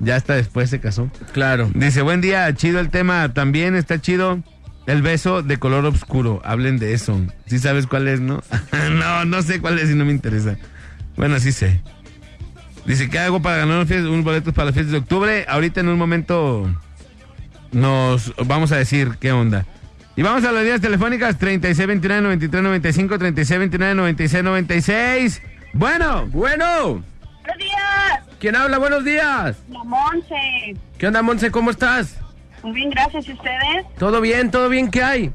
Ya 0.00 0.16
hasta 0.16 0.34
después 0.34 0.68
se 0.68 0.80
casó. 0.80 1.08
Claro. 1.32 1.70
Dice, 1.74 2.02
buen 2.02 2.20
día, 2.20 2.52
chido 2.54 2.80
el 2.80 2.90
tema. 2.90 3.32
También 3.32 3.76
está 3.76 4.00
chido 4.00 4.42
el 4.86 5.02
beso 5.02 5.42
de 5.42 5.58
color 5.58 5.84
oscuro. 5.86 6.40
Hablen 6.44 6.78
de 6.78 6.94
eso. 6.94 7.20
¿Sí 7.46 7.58
sabes 7.58 7.86
cuál 7.86 8.08
es, 8.08 8.20
no? 8.20 8.42
no, 8.92 9.24
no 9.24 9.42
sé 9.42 9.60
cuál 9.60 9.78
es 9.78 9.90
y 9.90 9.94
no 9.94 10.04
me 10.04 10.12
interesa. 10.12 10.56
Bueno, 11.16 11.38
sí 11.38 11.52
sé. 11.52 11.80
Dice, 12.86 13.08
¿qué 13.08 13.20
hago 13.20 13.40
para 13.40 13.58
ganar 13.58 13.86
unos, 13.86 14.24
boletos 14.24 14.52
para 14.52 14.66
las 14.66 14.74
fiestas 14.74 14.92
de 14.92 14.98
octubre? 14.98 15.46
Ahorita 15.48 15.80
en 15.80 15.88
un 15.88 15.98
momento 15.98 16.68
nos 17.70 18.34
vamos 18.44 18.72
a 18.72 18.76
decir 18.76 19.16
qué 19.20 19.30
onda. 19.32 19.64
Y 20.16 20.22
vamos 20.22 20.44
a 20.44 20.52
las 20.52 20.62
líneas 20.62 20.80
telefónicas 20.80 21.38
3629-9395, 21.38 23.18
3629-9696. 23.18 25.40
Bueno, 25.74 26.26
bueno. 26.26 27.02
Buenos 27.42 27.58
días. 27.58 28.20
¿Quién 28.38 28.56
habla? 28.56 28.78
Buenos 28.78 29.04
días. 29.04 29.58
La 29.68 29.84
Monse. 29.84 30.74
¿Qué 30.98 31.06
onda, 31.06 31.22
Monse? 31.22 31.50
¿Cómo 31.50 31.70
estás? 31.70 32.18
Muy 32.62 32.72
bien, 32.72 32.90
gracias. 32.90 33.26
¿Y 33.28 33.32
ustedes? 33.32 33.86
¿Todo 33.98 34.20
bien? 34.20 34.50
¿Todo 34.50 34.68
bien? 34.68 34.90
¿Qué 34.90 35.02
hay? 35.02 35.32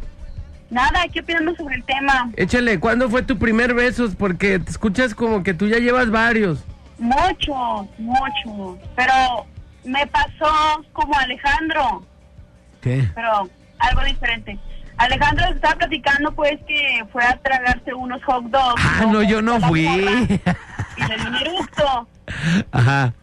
Nada, 0.69 1.03
aquí 1.03 1.19
opinando 1.19 1.55
sobre 1.55 1.75
el 1.75 1.83
tema. 1.85 2.29
Échale, 2.35 2.79
¿cuándo 2.79 3.09
fue 3.09 3.23
tu 3.23 3.37
primer 3.37 3.73
beso? 3.73 4.09
Porque 4.17 4.59
te 4.59 4.69
escuchas 4.69 5.15
como 5.15 5.43
que 5.43 5.53
tú 5.53 5.67
ya 5.67 5.77
llevas 5.77 6.09
varios. 6.11 6.63
Mucho, 6.99 7.87
mucho. 7.97 8.77
Pero 8.95 9.45
me 9.85 10.05
pasó 10.07 10.83
como 10.93 11.13
Alejandro, 11.17 12.03
¿Qué? 12.81 13.07
pero 13.15 13.49
algo 13.79 14.03
diferente. 14.03 14.57
Alejandro 14.97 15.45
estaba 15.53 15.75
platicando 15.75 16.31
pues 16.33 16.59
que 16.67 17.05
fue 17.13 17.23
a 17.23 17.37
tragarse 17.37 17.93
unos 17.93 18.21
hot 18.25 18.43
dogs. 18.45 18.81
Ah, 18.83 19.05
no, 19.09 19.21
yo 19.23 19.41
no 19.41 19.61
fui. 19.61 19.85
Y 19.85 21.03
le 21.07 21.17
dio 21.17 21.27
un 21.29 21.35
eructo. 21.45 22.07
Ajá, 22.71 23.13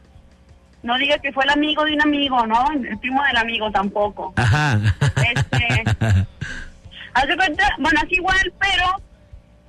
No 0.85 0.97
diga 0.99 1.19
que 1.19 1.33
fue 1.33 1.45
el 1.45 1.51
amigo 1.51 1.83
de 1.85 1.95
un 1.95 2.03
amigo, 2.03 2.47
¿no? 2.47 2.63
El 2.71 2.99
primo 2.99 3.23
del 3.25 3.37
amigo 3.39 3.71
tampoco. 3.71 4.35
ajá. 4.37 4.79
Este, 5.35 5.83
haz 7.15 7.27
de 7.27 7.37
cuenta, 7.37 7.69
bueno, 7.79 8.01
es 8.05 8.13
igual, 8.13 8.53
pero 8.61 9.03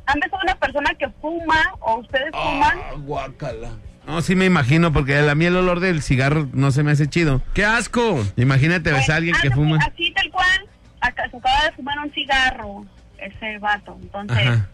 han 0.08 0.20
besado 0.20 0.42
a 0.42 0.44
una 0.44 0.56
persona 0.56 0.94
que 1.00 1.10
fuma 1.22 1.74
o 1.80 2.00
ustedes 2.00 2.32
fuman. 2.32 3.06
guácala. 3.06 3.70
No, 4.06 4.22
sí 4.22 4.36
me 4.36 4.46
imagino, 4.46 4.92
porque 4.94 5.18
a 5.18 5.34
mí 5.36 5.46
el 5.46 5.56
olor 5.56 5.80
del 5.80 6.02
cigarro 6.04 6.48
no 6.54 6.72
se 6.72 6.84
me 6.84 6.92
hace 6.92 7.08
chido. 7.08 7.42
¡Qué 7.54 7.64
asco! 7.66 8.24
Imagínate 8.36 8.92
besar 8.92 9.16
a 9.16 9.18
alguien 9.18 9.36
que 9.42 9.50
fuma. 9.52 9.78
Así 9.78 10.12
tal 10.12 10.30
cual, 10.32 10.68
acá, 11.00 11.30
se 11.30 11.38
acaba 11.38 11.64
de 11.64 11.72
fumar 11.72 11.98
un 12.00 12.12
cigarro, 12.12 12.86
ese 13.18 13.58
vato. 13.60 13.98
Entonces, 14.02 14.48
Ajá. 14.48 14.68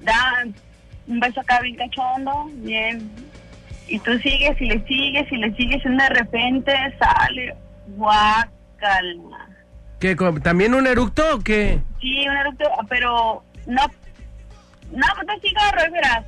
da 0.00 0.44
un 1.06 1.20
beso 1.20 1.40
acá 1.40 1.60
bien 1.60 1.76
cachondo, 1.76 2.50
bien. 2.54 3.29
Y 3.90 3.98
tú 3.98 4.16
sigues 4.18 4.58
y 4.60 4.66
le 4.66 4.86
sigues 4.86 5.30
y 5.32 5.36
le 5.36 5.52
sigues 5.56 5.84
y 5.84 5.88
de 5.88 6.08
repente 6.10 6.72
sale 6.98 7.54
guacala. 7.88 9.48
¿Qué? 9.98 10.16
¿También 10.42 10.74
un 10.74 10.86
eructo 10.86 11.22
o 11.34 11.40
qué? 11.40 11.80
Sí, 12.00 12.24
un 12.28 12.36
eructo, 12.36 12.64
pero 12.88 13.42
no, 13.66 13.82
no, 14.92 15.06
no 15.26 15.32
es 15.34 15.42
cigarro, 15.42 15.80
es 15.82 15.92
verás. 15.92 16.24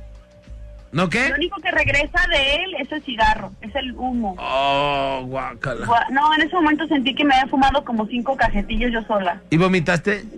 ¿No 0.91 1.09
qué? 1.09 1.29
Lo 1.29 1.35
único 1.35 1.59
que 1.61 1.71
regresa 1.71 2.19
de 2.29 2.55
él 2.57 2.75
es 2.79 2.91
el 2.91 3.01
cigarro, 3.03 3.51
es 3.61 3.73
el 3.75 3.93
humo. 3.95 4.35
Oh, 4.37 5.23
guácala. 5.25 5.87
Gua- 5.87 6.07
No, 6.11 6.31
en 6.35 6.41
ese 6.41 6.53
momento 6.55 6.85
sentí 6.87 7.15
que 7.15 7.23
me 7.23 7.33
había 7.33 7.47
fumado 7.47 7.83
como 7.85 8.05
cinco 8.07 8.35
cajetillas 8.37 8.91
yo 8.91 9.01
sola. 9.03 9.41
¿Y 9.49 9.57
vomitaste? 9.57 10.25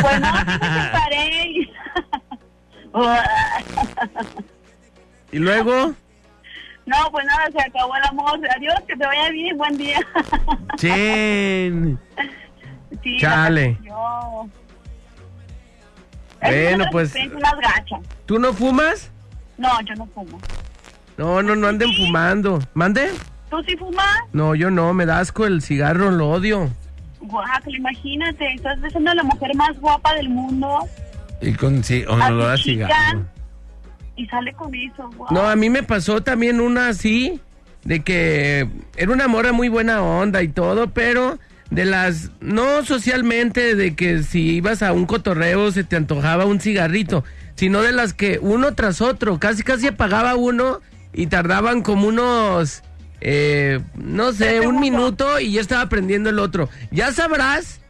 Pues 0.00 0.20
no, 0.20 0.26
sí 0.26 0.44
me 0.60 0.82
separé. 0.82 1.54
¿Y 5.30 5.38
luego? 5.38 5.92
No, 6.88 7.10
pues 7.10 7.26
nada, 7.26 7.50
se 7.52 7.60
acabó 7.60 7.94
el 7.96 8.04
amor. 8.04 8.40
Adiós, 8.56 8.74
que 8.86 8.96
te 8.96 9.06
vaya 9.06 9.28
bien, 9.30 9.58
buen 9.58 9.76
día. 9.76 10.00
Chin. 10.78 11.98
Sí, 13.02 13.16
Chale. 13.20 13.78
Bueno, 16.40 16.84
pues- 16.90 17.14
experiencia 17.14 17.40
más 17.40 17.60
gacha. 17.60 17.96
¿Tú 18.24 18.38
no 18.38 18.54
fumas? 18.54 19.10
No, 19.58 19.68
yo 19.82 19.94
no 19.96 20.06
fumo. 20.06 20.40
No, 21.18 21.42
no, 21.42 21.56
no 21.56 21.66
anden 21.66 21.92
fumando. 21.94 22.58
¿Mande? 22.72 23.10
¿Tú 23.50 23.62
sí 23.66 23.76
fumas? 23.76 24.20
No, 24.32 24.54
yo 24.54 24.70
no, 24.70 24.94
me 24.94 25.04
da 25.04 25.18
asco 25.18 25.44
el 25.44 25.60
cigarro, 25.60 26.10
lo 26.10 26.30
odio. 26.30 26.70
Guácala, 27.20 27.76
imagínate, 27.76 28.54
estás 28.54 28.78
a 28.94 29.14
la 29.14 29.22
mujer 29.24 29.54
más 29.56 29.78
guapa 29.80 30.14
del 30.14 30.28
mundo 30.30 30.86
Y 31.42 31.52
con 31.52 31.82
sí, 31.84 32.04
o 32.08 32.14
A 32.14 32.28
olor 32.28 32.52
a 32.52 32.56
cigarro. 32.56 33.26
Y 34.18 34.26
sale 34.26 34.52
con 34.52 34.74
eso. 34.74 35.08
guau. 35.16 35.32
No, 35.32 35.48
a 35.48 35.56
mí 35.56 35.70
me 35.70 35.82
pasó 35.82 36.22
también 36.22 36.60
una 36.60 36.88
así, 36.88 37.40
de 37.84 38.00
que 38.00 38.68
era 38.96 39.12
una 39.12 39.28
morra 39.28 39.52
muy 39.52 39.68
buena 39.68 40.02
onda 40.02 40.42
y 40.42 40.48
todo, 40.48 40.90
pero 40.90 41.38
de 41.70 41.84
las, 41.84 42.30
no 42.40 42.84
socialmente, 42.84 43.76
de 43.76 43.94
que 43.94 44.22
si 44.22 44.56
ibas 44.56 44.82
a 44.82 44.92
un 44.92 45.06
cotorreo 45.06 45.70
se 45.70 45.84
te 45.84 45.96
antojaba 45.96 46.44
un 46.44 46.60
cigarrito, 46.60 47.24
sino 47.54 47.80
de 47.80 47.92
las 47.92 48.12
que 48.12 48.38
uno 48.42 48.74
tras 48.74 49.00
otro, 49.00 49.38
casi 49.38 49.62
casi 49.62 49.86
apagaba 49.86 50.34
uno 50.34 50.80
y 51.12 51.28
tardaban 51.28 51.82
como 51.82 52.08
unos, 52.08 52.82
eh, 53.20 53.80
no 53.94 54.32
sé, 54.32 54.60
un 54.60 54.80
minuto 54.80 55.38
y 55.38 55.52
ya 55.52 55.60
estaba 55.60 55.88
prendiendo 55.88 56.30
el 56.30 56.38
otro. 56.40 56.68
Ya 56.90 57.12
sabrás. 57.12 57.80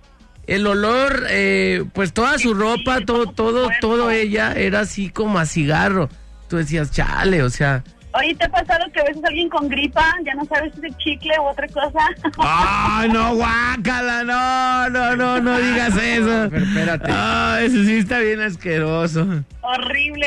El 0.49 0.67
olor, 0.67 1.27
eh, 1.29 1.85
pues 1.93 2.13
toda 2.13 2.39
su 2.39 2.55
ropa, 2.55 3.03
todo, 3.05 3.27
todo, 3.27 3.69
todo 3.81 4.11
ella 4.11 4.55
era 4.55 4.81
así 4.81 5.11
como 5.11 5.39
a 5.39 5.47
cigarro. 5.47 6.09
Tú 6.49 6.57
decías, 6.57 6.91
chale, 6.91 7.43
o 7.43 7.51
sea, 7.51 7.85
Oye, 8.15 8.35
¿te 8.35 8.47
ha 8.47 8.49
pasado 8.49 8.85
que 8.93 9.01
a 9.01 9.05
alguien 9.27 9.49
con 9.51 9.69
gripa? 9.69 10.15
Ya 10.25 10.35
no 10.35 10.45
sabes 10.47 10.73
si 10.81 10.87
es 10.87 10.97
chicle 10.97 11.39
u 11.39 11.43
otra 11.43 11.69
cosa. 11.69 12.09
¡Ay, 12.39 13.09
no, 13.13 13.37
guácala! 13.37 14.25
No, 14.25 14.89
no, 14.89 15.15
no, 15.15 15.41
no 15.41 15.59
digas 15.59 15.95
eso. 15.97 16.49
Pero 16.51 16.65
espérate. 16.65 17.11
Ah, 17.13 17.59
eso 17.63 17.85
sí 17.85 17.99
está 17.99 18.19
bien 18.21 18.41
asqueroso. 18.41 19.45
Horrible. 19.61 20.27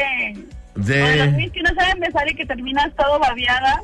Sí. 0.85 0.93
O 0.93 1.15
los 1.15 1.33
güeyes 1.33 1.51
que 1.51 1.63
no 1.63 1.73
saben 1.73 1.99
besar 1.99 2.31
y 2.31 2.35
que 2.35 2.45
terminas 2.45 2.95
todo 2.95 3.19
babeada. 3.19 3.81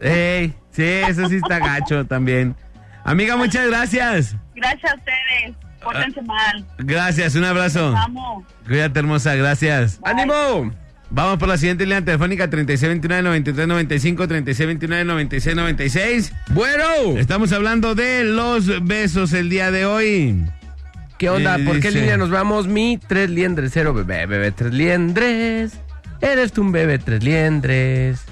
Ey, 0.00 0.54
sí, 0.70 0.84
eso 0.84 1.28
sí 1.28 1.36
está 1.36 1.58
gacho 1.58 2.04
también. 2.06 2.54
Amiga, 3.02 3.36
muchas 3.36 3.66
gracias. 3.66 4.36
Gracias 4.54 4.92
a 4.92 4.94
ustedes. 4.94 5.63
Pórtense 5.84 6.22
mal. 6.22 6.64
Gracias, 6.78 7.34
un 7.34 7.44
abrazo. 7.44 7.90
Los 7.90 8.00
amo. 8.00 8.46
Cuídate, 8.66 8.98
hermosa, 8.98 9.34
gracias. 9.34 10.00
¡Ánimo! 10.04 10.72
Vamos 11.10 11.38
por 11.38 11.48
la 11.48 11.56
siguiente 11.58 11.84
línea 11.84 12.04
telefónica 12.04 12.48
3629-9395, 12.50 14.26
3629-9696. 14.26 16.32
Bueno. 16.50 17.18
Estamos 17.18 17.52
hablando 17.52 17.94
de 17.94 18.24
los 18.24 18.84
besos 18.84 19.32
el 19.32 19.48
día 19.50 19.70
de 19.70 19.86
hoy. 19.86 20.44
¿Qué 21.18 21.30
onda? 21.30 21.58
Y 21.58 21.64
¿Por 21.64 21.74
qué 21.80 21.88
dice- 21.88 22.00
línea 22.00 22.16
nos 22.16 22.30
vamos? 22.30 22.66
Mi 22.66 22.98
tres 22.98 23.30
liendres, 23.30 23.70
cero 23.72 23.94
bebé, 23.94 24.26
bebé 24.26 24.50
tres 24.50 24.72
liendres. 24.74 25.72
Eres 26.20 26.52
tú 26.52 26.62
un 26.62 26.72
bebé 26.72 26.98
tres 26.98 27.22
liendres. 27.22 28.24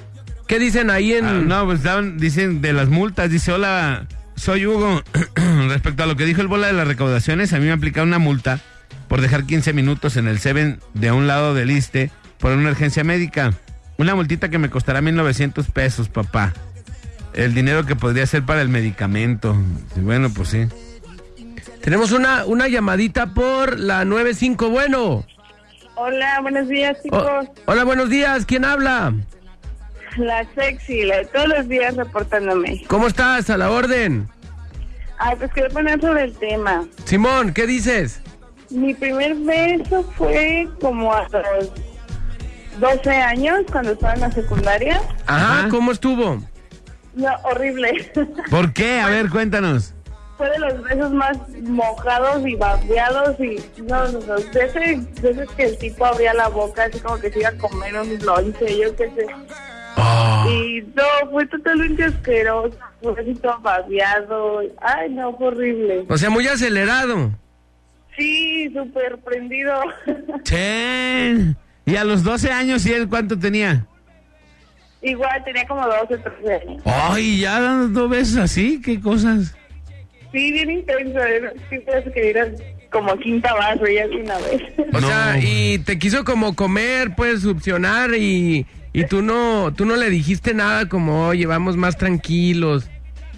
¿Qué 0.48 0.58
dicen 0.58 0.90
ahí 0.90 1.12
en...? 1.12 1.24
Ah, 1.26 1.32
no, 1.44 1.64
pues 1.66 1.78
estaban, 1.78 2.18
dicen 2.18 2.60
de 2.60 2.72
las 2.72 2.88
multas, 2.88 3.30
dice, 3.30 3.52
hola, 3.52 4.06
soy 4.36 4.66
Hugo. 4.66 5.02
Respecto 5.68 6.02
a 6.02 6.06
lo 6.06 6.16
que 6.16 6.24
dijo 6.24 6.40
el 6.40 6.48
bola 6.48 6.66
de 6.66 6.72
las 6.72 6.88
recaudaciones, 6.88 7.52
a 7.52 7.58
mí 7.58 7.66
me 7.66 7.72
aplicaron 7.72 8.08
una 8.08 8.18
multa 8.18 8.60
por 9.08 9.20
dejar 9.20 9.44
15 9.44 9.72
minutos 9.72 10.16
en 10.16 10.28
el 10.28 10.38
Seven 10.38 10.80
de 10.94 11.12
un 11.12 11.26
lado 11.26 11.54
del 11.54 11.70
ISTE 11.70 12.10
por 12.38 12.52
una 12.52 12.70
urgencia 12.70 13.04
médica. 13.04 13.52
Una 13.98 14.14
multita 14.14 14.48
que 14.48 14.58
me 14.58 14.70
costará 14.70 15.00
1.900 15.00 15.70
pesos, 15.70 16.08
papá. 16.08 16.52
El 17.34 17.54
dinero 17.54 17.86
que 17.86 17.96
podría 17.96 18.26
ser 18.26 18.44
para 18.44 18.62
el 18.62 18.68
medicamento. 18.68 19.56
Y 19.96 20.00
bueno, 20.00 20.30
pues 20.34 20.48
sí. 20.48 20.66
Tenemos 21.82 22.12
una, 22.12 22.44
una 22.44 22.68
llamadita 22.68 23.34
por 23.34 23.78
la 23.78 24.04
95, 24.04 24.70
bueno. 24.70 25.24
Hola, 25.94 26.40
buenos 26.40 26.68
días, 26.68 26.96
chicos. 27.02 27.22
Oh, 27.22 27.54
hola, 27.66 27.84
buenos 27.84 28.08
días, 28.08 28.46
¿quién 28.46 28.64
habla? 28.64 29.12
La 30.16 30.44
sexy, 30.54 31.04
la 31.04 31.18
de 31.18 31.24
todos 31.26 31.48
los 31.48 31.68
días 31.68 31.96
reportándome. 31.96 32.82
¿Cómo 32.88 33.06
estás? 33.06 33.48
A 33.50 33.56
la 33.56 33.70
orden. 33.70 34.28
Ay, 35.18 35.36
pues 35.38 35.50
quiero 35.52 35.70
poner 35.70 36.00
sobre 36.00 36.24
el 36.24 36.34
tema. 36.34 36.84
Simón, 37.04 37.52
¿qué 37.54 37.66
dices? 37.66 38.20
Mi 38.70 38.94
primer 38.94 39.34
beso 39.36 40.02
fue 40.16 40.68
como 40.80 41.12
a 41.12 41.28
los 41.28 41.70
12 42.80 43.10
años, 43.10 43.60
cuando 43.70 43.92
estaba 43.92 44.14
en 44.14 44.20
la 44.20 44.32
secundaria. 44.32 45.00
Ajá, 45.26 45.68
¿cómo 45.68 45.92
estuvo? 45.92 46.42
No, 47.14 47.28
horrible. 47.44 48.10
¿Por 48.50 48.72
qué? 48.72 49.00
A 49.00 49.06
ver, 49.08 49.28
cuéntanos. 49.30 49.94
fue 50.38 50.48
de 50.50 50.58
los 50.58 50.82
besos 50.82 51.12
más 51.12 51.36
mojados 51.62 52.46
y 52.46 52.54
babeados 52.56 53.38
y 53.38 53.62
no, 53.82 54.08
no, 54.08 54.20
no, 54.20 54.34
de 54.36 54.64
ese, 54.64 55.20
de 55.20 55.30
ese 55.30 55.46
que 55.56 55.64
el 55.64 55.78
tipo 55.78 56.04
abría 56.06 56.32
la 56.34 56.48
boca 56.48 56.84
así 56.84 56.98
como 56.98 57.18
que 57.18 57.30
se 57.30 57.40
iba 57.40 57.50
a 57.50 57.56
comer 57.58 57.94
un 57.94 58.18
lonche, 58.24 58.78
yo 58.78 58.96
qué 58.96 59.10
sé. 59.14 59.26
Y 60.48 60.82
no, 60.94 61.30
fue 61.30 61.46
totalmente 61.46 62.04
asqueroso, 62.04 62.76
fue 63.02 63.20
así 63.20 63.34
todo 63.34 63.58
babeado, 63.60 64.60
ay 64.80 65.10
no, 65.10 65.36
fue 65.36 65.48
horrible. 65.48 66.04
O 66.08 66.18
sea, 66.18 66.30
muy 66.30 66.46
acelerado. 66.46 67.30
Sí, 68.16 68.70
súper 68.74 69.18
prendido. 69.18 69.74
Chen. 70.44 71.56
Y 71.84 71.96
a 71.96 72.04
los 72.04 72.22
12 72.22 72.50
años, 72.50 72.86
¿y 72.86 72.92
él 72.92 73.08
cuánto 73.08 73.38
tenía? 73.38 73.86
Igual 75.02 75.42
tenía 75.44 75.66
como 75.66 75.86
12, 75.86 76.18
13 76.18 76.54
años. 76.54 76.82
Ay, 76.84 77.40
ya 77.40 77.60
dando 77.60 78.08
besos 78.08 78.36
así, 78.36 78.80
qué 78.80 79.00
cosas. 79.00 79.54
Sí, 80.30 80.52
bien 80.52 80.70
intenso, 80.70 81.18
¿eh? 81.18 81.52
sí, 81.68 81.78
parece 81.80 82.12
que 82.12 82.30
era 82.30 82.46
como 82.90 83.16
quinta 83.18 83.52
vaso 83.54 83.86
ya 83.86 84.06
de 84.06 84.16
una 84.16 84.38
vez. 84.38 84.62
O 84.92 85.00
sea, 85.00 85.38
y 85.42 85.78
te 85.80 85.98
quiso 85.98 86.24
como 86.24 86.54
comer, 86.54 87.14
pues, 87.16 87.40
succionar 87.40 88.14
y, 88.14 88.66
y 88.92 89.04
tú 89.04 89.22
no 89.22 89.72
tú 89.76 89.84
no 89.86 89.96
le 89.96 90.10
dijiste 90.10 90.54
nada 90.54 90.88
como, 90.88 91.28
oye, 91.28 91.46
vamos 91.46 91.76
más 91.76 91.96
tranquilos. 91.96 92.88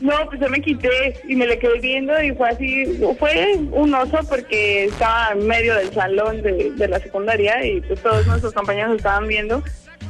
No, 0.01 0.13
pues 0.29 0.41
yo 0.41 0.49
me 0.51 0.61
quité 0.61 1.17
y 1.29 1.37
me 1.37 1.47
le 1.47 1.59
quedé 1.59 1.79
viendo 1.81 2.21
y 2.23 2.33
fue 2.33 2.49
así, 2.51 2.85
fue 3.19 3.55
un 3.71 3.95
oso 3.95 4.19
porque 4.29 4.85
estaba 4.87 5.29
en 5.33 5.47
medio 5.47 5.75
del 5.77 5.93
salón 5.95 6.43
de, 6.43 6.73
de 6.77 6.89
la 6.89 6.99
secundaria 6.99 7.65
y 7.65 7.81
pues 7.81 8.03
todos 8.03 8.27
nuestros 8.27 8.53
compañeros 8.53 8.97
estaban 8.97 9.29
viendo 9.29 9.63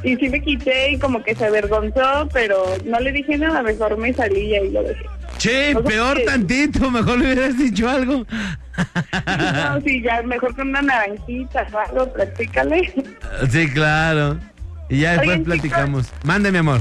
y 0.03 0.15
sí 0.17 0.27
me 0.27 0.41
quité 0.41 0.91
y 0.91 0.99
como 0.99 1.23
que 1.23 1.33
se 1.35 1.45
avergonzó, 1.45 2.27
pero 2.33 2.63
no 2.85 2.99
le 2.99 3.11
dije 3.11 3.37
nada, 3.37 3.61
mejor 3.61 3.95
me 3.97 4.11
salí 4.13 4.41
y 4.47 4.55
ahí 4.55 4.71
lo 4.71 4.83
dejé. 4.83 5.05
Che, 5.37 5.75
peor 5.85 6.17
que- 6.17 6.23
tantito, 6.25 6.89
mejor 6.91 7.19
le 7.19 7.25
hubieras 7.33 7.57
dicho 7.57 7.87
algo. 7.87 8.25
No, 8.75 9.79
sí, 9.81 10.01
ya 10.01 10.21
mejor 10.23 10.53
con 10.55 10.67
una 10.69 10.81
naranjita 10.81 11.65
o 11.71 11.77
algo, 11.77 12.11
practícale. 12.11 12.91
Sí, 13.49 13.69
claro. 13.71 14.37
Y 14.89 14.99
ya 14.99 15.11
después 15.13 15.29
Oigan, 15.29 15.43
chicos. 15.43 15.55
platicamos. 15.59 16.13
Mande, 16.23 16.51
mi 16.51 16.57
amor. 16.59 16.79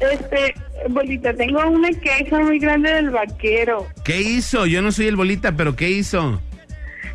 Este, 0.00 0.54
Bolita, 0.88 1.32
tengo 1.34 1.64
una 1.68 1.90
queja 1.90 2.38
muy 2.40 2.58
grande 2.58 2.92
del 2.92 3.10
vaquero. 3.10 3.86
¿Qué 4.04 4.20
hizo? 4.20 4.66
Yo 4.66 4.82
no 4.82 4.90
soy 4.92 5.06
el 5.06 5.16
bolita, 5.16 5.52
pero 5.52 5.76
¿qué 5.76 5.88
hizo? 5.90 6.40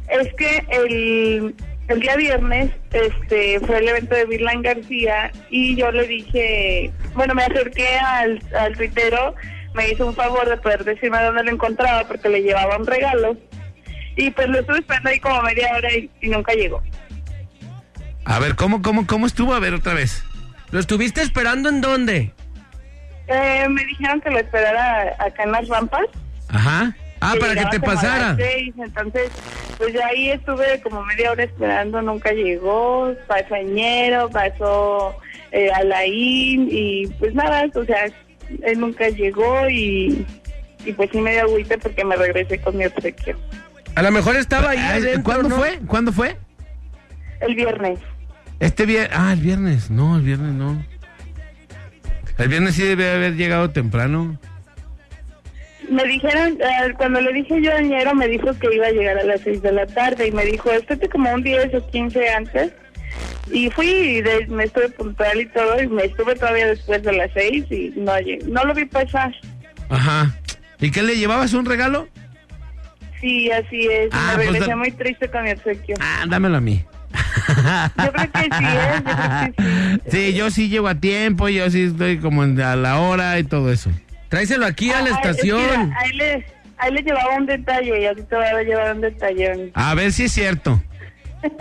Es 0.10 0.34
que 0.36 0.64
el, 0.70 1.54
el 1.90 2.00
día 2.00 2.16
viernes 2.16 2.72
este 2.94 3.60
fue 3.62 3.80
el 3.80 3.90
evento 3.90 4.16
de 4.16 4.26
Virlan 4.26 4.62
García 4.62 5.32
y 5.50 5.76
yo 5.76 5.92
le 5.92 6.08
dije, 6.08 6.92
bueno, 7.14 7.36
me 7.36 7.44
acerqué 7.44 7.98
al, 7.98 8.42
al 8.58 8.78
tuitero, 8.78 9.36
me 9.74 9.90
hizo 9.92 10.08
un 10.08 10.16
favor 10.16 10.48
de 10.48 10.56
poder 10.58 10.86
decirme 10.86 11.22
dónde 11.22 11.44
lo 11.44 11.52
encontraba 11.52 12.08
porque 12.08 12.30
le 12.30 12.42
llevaba 12.42 12.78
un 12.78 12.88
regalo. 12.88 13.36
Y 14.16 14.32
pues 14.32 14.48
lo 14.48 14.60
estuve 14.60 14.80
esperando 14.80 15.10
ahí 15.10 15.20
como 15.20 15.42
media 15.44 15.70
hora 15.76 15.94
y, 15.94 16.10
y 16.22 16.30
nunca 16.30 16.54
llegó. 16.54 16.82
A 18.30 18.40
ver, 18.40 18.56
¿cómo, 18.56 18.82
cómo, 18.82 19.08
cómo 19.08 19.26
estuvo? 19.26 19.54
A 19.54 19.60
ver, 19.60 19.74
otra 19.74 19.94
vez. 19.94 20.24
¿Lo 20.72 20.80
estuviste 20.80 21.22
esperando 21.22 21.70
en 21.70 21.80
dónde? 21.80 22.34
Eh, 23.28 23.66
me 23.70 23.86
dijeron 23.86 24.20
que 24.20 24.30
lo 24.30 24.40
esperara 24.40 25.16
acá 25.20 25.44
en 25.44 25.52
las 25.54 25.68
rampas. 25.70 26.06
Ajá. 26.50 26.94
Ah, 27.22 27.34
para 27.40 27.56
que 27.56 27.66
te 27.72 27.80
pasara. 27.80 28.36
seis, 28.36 28.74
entonces, 28.78 29.32
pues 29.78 29.94
ya 29.94 30.06
ahí 30.08 30.30
estuve 30.32 30.80
como 30.82 31.04
media 31.06 31.32
hora 31.32 31.46
esperando, 31.46 32.02
nunca 32.02 32.32
llegó, 32.32 33.12
pasó 33.28 33.56
Añero, 33.56 34.30
pasó 34.30 35.16
eh, 35.52 35.72
Alain 35.74 36.68
y 36.70 37.08
pues 37.20 37.34
nada, 37.34 37.66
o 37.74 37.86
sea, 37.86 38.06
él 38.64 38.80
nunca 38.80 39.10
llegó 39.10 39.68
y, 39.68 40.26
y 40.86 40.94
pues 40.94 41.10
sí 41.12 41.20
me 41.20 41.32
dio 41.32 41.42
agüite 41.44 41.78
porque 41.80 42.06
me 42.06 42.16
regresé 42.18 42.60
con 42.62 42.78
mi 42.78 42.86
obsequio. 42.86 43.36
A 43.96 44.04
lo 44.04 44.12
mejor 44.12 44.36
estaba 44.36 44.70
ahí 44.72 44.78
Ah, 44.80 44.94
adentro, 44.98 45.24
¿Cuándo 45.24 45.50
¿no? 45.50 45.56
fue? 45.56 45.80
¿Cuándo 45.88 46.12
fue? 46.12 46.38
El 47.40 47.56
viernes. 47.56 47.98
Este 48.60 48.86
viernes. 48.86 49.12
Ah, 49.14 49.34
el 49.34 49.40
viernes. 49.40 49.90
No, 49.90 50.18
el 50.18 50.24
viernes 50.24 50.54
no. 50.54 50.84
El 52.38 52.50
viernes 52.50 52.76
sí 52.76 52.84
debe 52.84 53.12
haber 53.12 53.36
llegado 53.36 53.70
temprano. 53.72 54.38
Me 55.90 56.04
dijeron, 56.04 56.58
eh, 56.60 56.94
cuando 56.98 57.22
le 57.22 57.32
dije 57.34 57.62
yo 57.62 57.72
a 57.76 58.14
me 58.14 58.28
dijo 58.28 58.54
que 58.60 58.76
iba 58.76 58.88
a 58.88 58.92
llegar 58.92 59.18
a 59.18 59.24
las 59.24 59.42
6 59.42 59.62
de 59.62 59.72
la 59.72 59.86
tarde 59.88 60.28
y 60.28 60.32
me 60.32 60.44
dijo, 60.46 60.70
estate 60.72 61.08
como 61.08 61.32
un 61.34 61.44
10 61.44 61.74
o 61.76 61.90
15 61.90 62.30
antes. 62.30 62.72
Y 63.52 63.70
fui 63.72 63.88
y 63.88 64.22
de- 64.22 64.48
me 64.48 64.66
estuve 64.66 64.90
puntual 64.90 65.40
y 65.40 65.46
todo 65.48 65.82
y 65.82 65.88
me 65.88 66.04
estuve 66.04 66.36
todavía 66.36 66.68
después 66.68 67.02
de 67.04 67.14
las 67.14 67.32
6 67.34 67.66
y 67.72 67.94
no, 67.96 68.12
no 68.48 68.64
lo 68.66 68.74
vi 68.74 68.84
pasar. 68.86 69.34
Ajá. 69.90 70.36
¿Y 70.82 70.92
qué 70.92 71.02
le 71.02 71.16
llevabas 71.16 71.54
un 71.54 71.66
regalo? 71.66 72.10
Sí, 73.22 73.50
así 73.50 73.88
es. 73.88 74.10
Ah, 74.12 74.34
me 74.38 74.44
pues 74.44 74.52
regresé 74.52 74.76
muy 74.76 74.92
triste 74.92 75.30
con 75.30 75.44
mi 75.44 75.52
obsequio. 75.52 75.96
Ah, 76.02 76.26
dámelo 76.28 76.58
a 76.58 76.62
mí. 76.62 76.84
Yo 77.98 78.12
creo 78.12 78.32
que 78.32 78.42
sí, 78.44 78.66
¿eh? 78.66 79.02
Yo 79.06 79.14
creo 79.16 79.52
que 79.52 80.12
sí. 80.12 80.18
Sí, 80.28 80.34
yo 80.34 80.50
sí 80.52 80.70
llego 80.70 80.88
a 80.88 80.96
tiempo, 80.96 81.50
yo 81.50 81.70
sí 81.70 81.84
estoy 81.84 82.18
como 82.20 82.44
a 82.44 82.76
la 82.76 83.00
hora 83.00 83.40
y 83.40 83.44
todo 83.44 83.72
eso. 83.72 83.90
Tráeselo 84.30 84.66
aquí 84.66 84.92
a 84.92 85.02
la 85.02 85.10
Ah, 85.10 85.10
es 85.10 85.18
que 85.22 85.30
estación. 85.30 85.94
ahí, 85.98 86.12
le, 86.14 86.46
ahí 86.78 86.92
le 86.94 87.02
llevaba 87.02 87.36
un 87.36 87.46
detalle 87.46 88.02
y 88.02 88.06
ahorita 88.06 88.36
voy 88.38 88.46
a 88.46 88.64
llevar 88.64 88.96
un 88.96 89.02
detalle. 89.02 89.72
A 89.74 89.94
ver 89.96 90.12
si 90.12 90.24
es 90.26 90.32
cierto. 90.32 90.82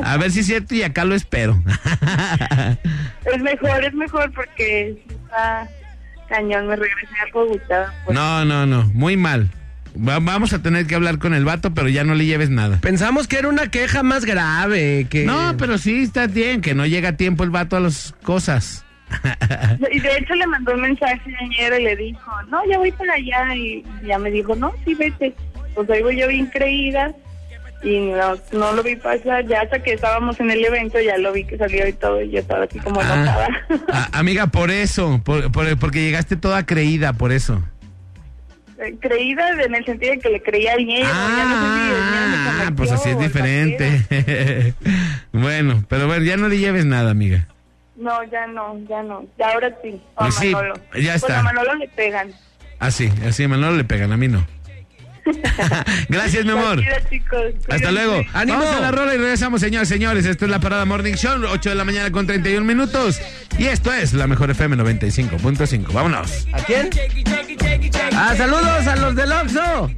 A 0.03 0.16
ver 0.16 0.31
si 0.33 0.40
es 0.40 0.46
cierto 0.46 0.75
y 0.75 0.83
acá 0.83 1.05
lo 1.05 1.14
espero. 1.14 1.62
Es 3.25 3.42
mejor, 3.42 3.85
es 3.85 3.92
mejor 3.94 4.33
porque 4.33 5.03
está 5.09 5.68
cañón, 6.29 6.68
me 6.68 6.77
regresé 6.77 7.09
algo 7.25 7.42
agüitada. 7.42 7.92
No, 8.11 8.44
no, 8.44 8.66
no, 8.66 8.85
muy 8.94 9.16
mal. 9.16 9.51
Va- 9.97 10.19
vamos 10.21 10.53
a 10.53 10.63
tener 10.63 10.87
que 10.87 10.95
hablar 10.95 11.19
con 11.19 11.35
el 11.35 11.45
vato, 11.45 11.73
pero 11.75 11.89
ya 11.89 12.05
no 12.05 12.14
le 12.14 12.25
lleves 12.27 12.51
nada. 12.51 12.79
Pensamos 12.81 13.27
que 13.29 13.39
era 13.39 13.49
una 13.49 13.68
queja 13.70 14.03
más 14.03 14.25
grave, 14.25 15.07
que... 15.09 15.25
No, 15.25 15.57
pero 15.57 15.79
sí 15.79 16.03
está 16.03 16.27
bien, 16.27 16.61
que 16.61 16.75
no 16.75 16.87
llega 16.87 17.11
a 17.11 17.16
tiempo 17.16 17.45
el 17.45 17.51
vato 17.51 17.77
a 17.77 17.81
las 17.81 18.14
cosas. 18.23 18.85
Y 19.93 20.01
de 20.01 20.18
hecho 20.18 20.35
le 20.35 20.47
mandó 20.49 20.75
un 20.75 20.81
mensaje 20.83 21.33
ayer 21.41 21.81
y 21.81 21.85
le 21.85 21.97
dijo, 21.97 22.31
no, 22.51 22.59
ya 22.70 22.79
voy 22.79 22.91
para 22.93 23.14
allá. 23.14 23.55
Y 23.55 23.85
ya 24.07 24.18
me 24.18 24.31
dijo, 24.31 24.55
no, 24.57 24.73
sí, 24.85 24.95
vete. 24.95 25.35
Pues 25.75 25.89
ahí 25.91 26.03
voy 26.03 26.18
yo 26.18 26.27
bien 26.29 26.47
creída 26.47 27.12
y 27.85 27.99
no, 28.01 28.35
no 28.53 28.73
lo 28.73 28.83
vi 28.83 28.97
pasar. 28.97 29.47
Ya 29.47 29.61
hasta 29.61 29.79
que 29.83 29.93
estábamos 29.95 30.41
en 30.41 30.51
el 30.51 30.64
evento 30.64 30.99
ya 31.01 31.16
lo 31.18 31.33
vi 31.33 31.45
que 31.45 31.57
salió 31.57 31.87
y 31.87 31.93
todo 31.93 32.20
y 32.23 32.31
yo 32.31 32.41
estaba 32.41 32.64
así 32.64 32.79
como 32.81 33.01
Ah. 33.01 33.05
enojada. 33.14 33.49
Ah, 33.93 34.09
amiga, 34.12 34.49
por 34.49 34.70
eso, 34.70 35.20
por- 35.25 35.53
por- 35.53 35.79
porque 35.79 36.03
llegaste 36.03 36.37
toda 36.37 36.66
creída, 36.66 37.12
por 37.12 37.31
eso. 37.33 37.62
Eh, 38.79 38.95
creída 39.01 39.51
en 39.62 39.74
el 39.74 39.85
sentido 39.85 40.12
de 40.12 40.18
que 40.18 40.29
le 40.29 40.43
creía 40.43 40.74
a 40.74 40.77
Ñero. 40.77 41.09
ya 41.09 41.45
no 41.45 41.55
sé 41.55 41.66
si 41.74 41.95
Ah, 41.97 42.45
convenció 42.47 42.77
pues 42.77 42.93
así 42.93 43.09
es 43.11 43.18
diferente. 43.18 44.05
bueno, 45.33 45.85
pero 45.89 46.07
bueno, 46.07 46.24
ya 46.24 46.37
no 46.37 46.49
le 46.49 46.59
lleves 46.59 46.85
nada, 46.85 47.11
amiga. 47.11 47.47
No, 47.97 48.22
ya 48.24 48.47
no, 48.47 48.79
ya 48.89 49.03
no. 49.03 49.24
Ya 49.39 49.49
ahora 49.53 49.74
sí. 49.83 50.01
A 50.16 50.24
Pues 50.24 50.35
sí, 50.35 50.51
Manolo. 50.51 50.74
ya 51.01 51.14
está. 51.14 51.27
Pues 51.29 51.39
a 51.39 51.43
Manolo 51.43 51.74
le 51.77 51.89
pegan. 51.89 52.31
Así, 52.79 53.11
así 53.27 53.45
a 53.45 53.49
Manolo 53.49 53.77
le 53.77 53.85
pegan, 53.85 54.12
a 54.12 54.16
mí 54.18 54.29
no. 54.29 54.47
Gracias, 56.09 56.45
mi 56.45 56.53
amor. 56.53 56.81
Chicos. 57.11 57.55
Hasta 57.68 57.91
luego. 57.91 58.22
¡Ánimo! 58.33 58.59
Vamos 58.59 58.74
a 58.74 58.81
la 58.81 58.91
rola 58.91 59.14
y 59.14 59.18
regresamos, 59.18 59.61
señores, 59.61 59.89
señores. 59.89 60.27
Esto 60.27 60.45
es 60.45 60.51
la 60.51 60.61
Parada 60.61 60.85
Morning 60.85 61.14
Show, 61.14 61.43
8 61.51 61.70
de 61.70 61.74
la 61.74 61.85
mañana 61.85 62.11
con 62.11 62.27
31 62.27 62.64
minutos. 62.64 63.20
Y 63.59 63.66
esto 63.66 63.93
es 63.93 64.12
la 64.12 64.27
mejor 64.27 64.51
FM 64.51 64.77
95.5. 64.77 65.93
Vámonos. 65.93 66.47
¿A 66.53 66.59
quién? 66.59 66.91
Ah, 68.12 68.35
saludos 68.37 68.87
a 68.87 68.97
los 68.97 69.14
del 69.14 69.33
Oxxo. 69.33 69.91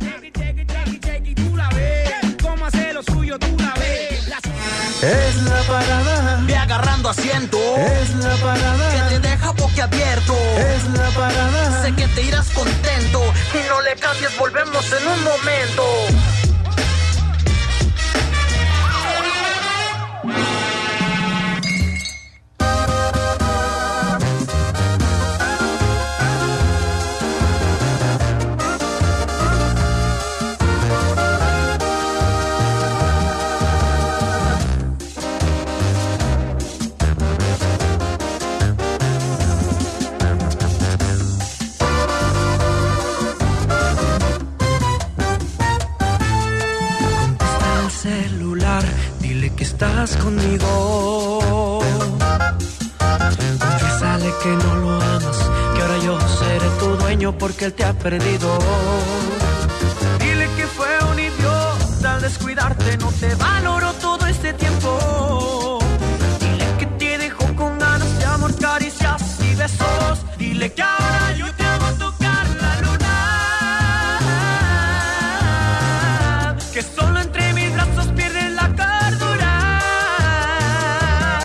Es 5.02 5.36
la 5.42 5.62
parada. 5.62 6.42
Ve 6.44 6.56
agarrando 6.56 7.08
asiento. 7.10 7.58
Es 7.76 8.14
la 8.16 8.34
parada. 8.36 9.08
Que 9.08 9.14
te 9.14 9.28
deja 9.28 9.52
boquiabierto. 9.52 10.34
Es 10.58 10.84
la 10.98 11.08
parada. 11.10 11.82
Sé 11.82 11.94
que 11.94 12.08
te 12.08 12.22
irás 12.22 12.48
contento. 12.50 13.17
Le 13.88 13.94
cambies, 13.94 14.36
volvemos 14.36 14.92
en 14.92 15.06
un 15.06 15.24
momento. 15.24 16.17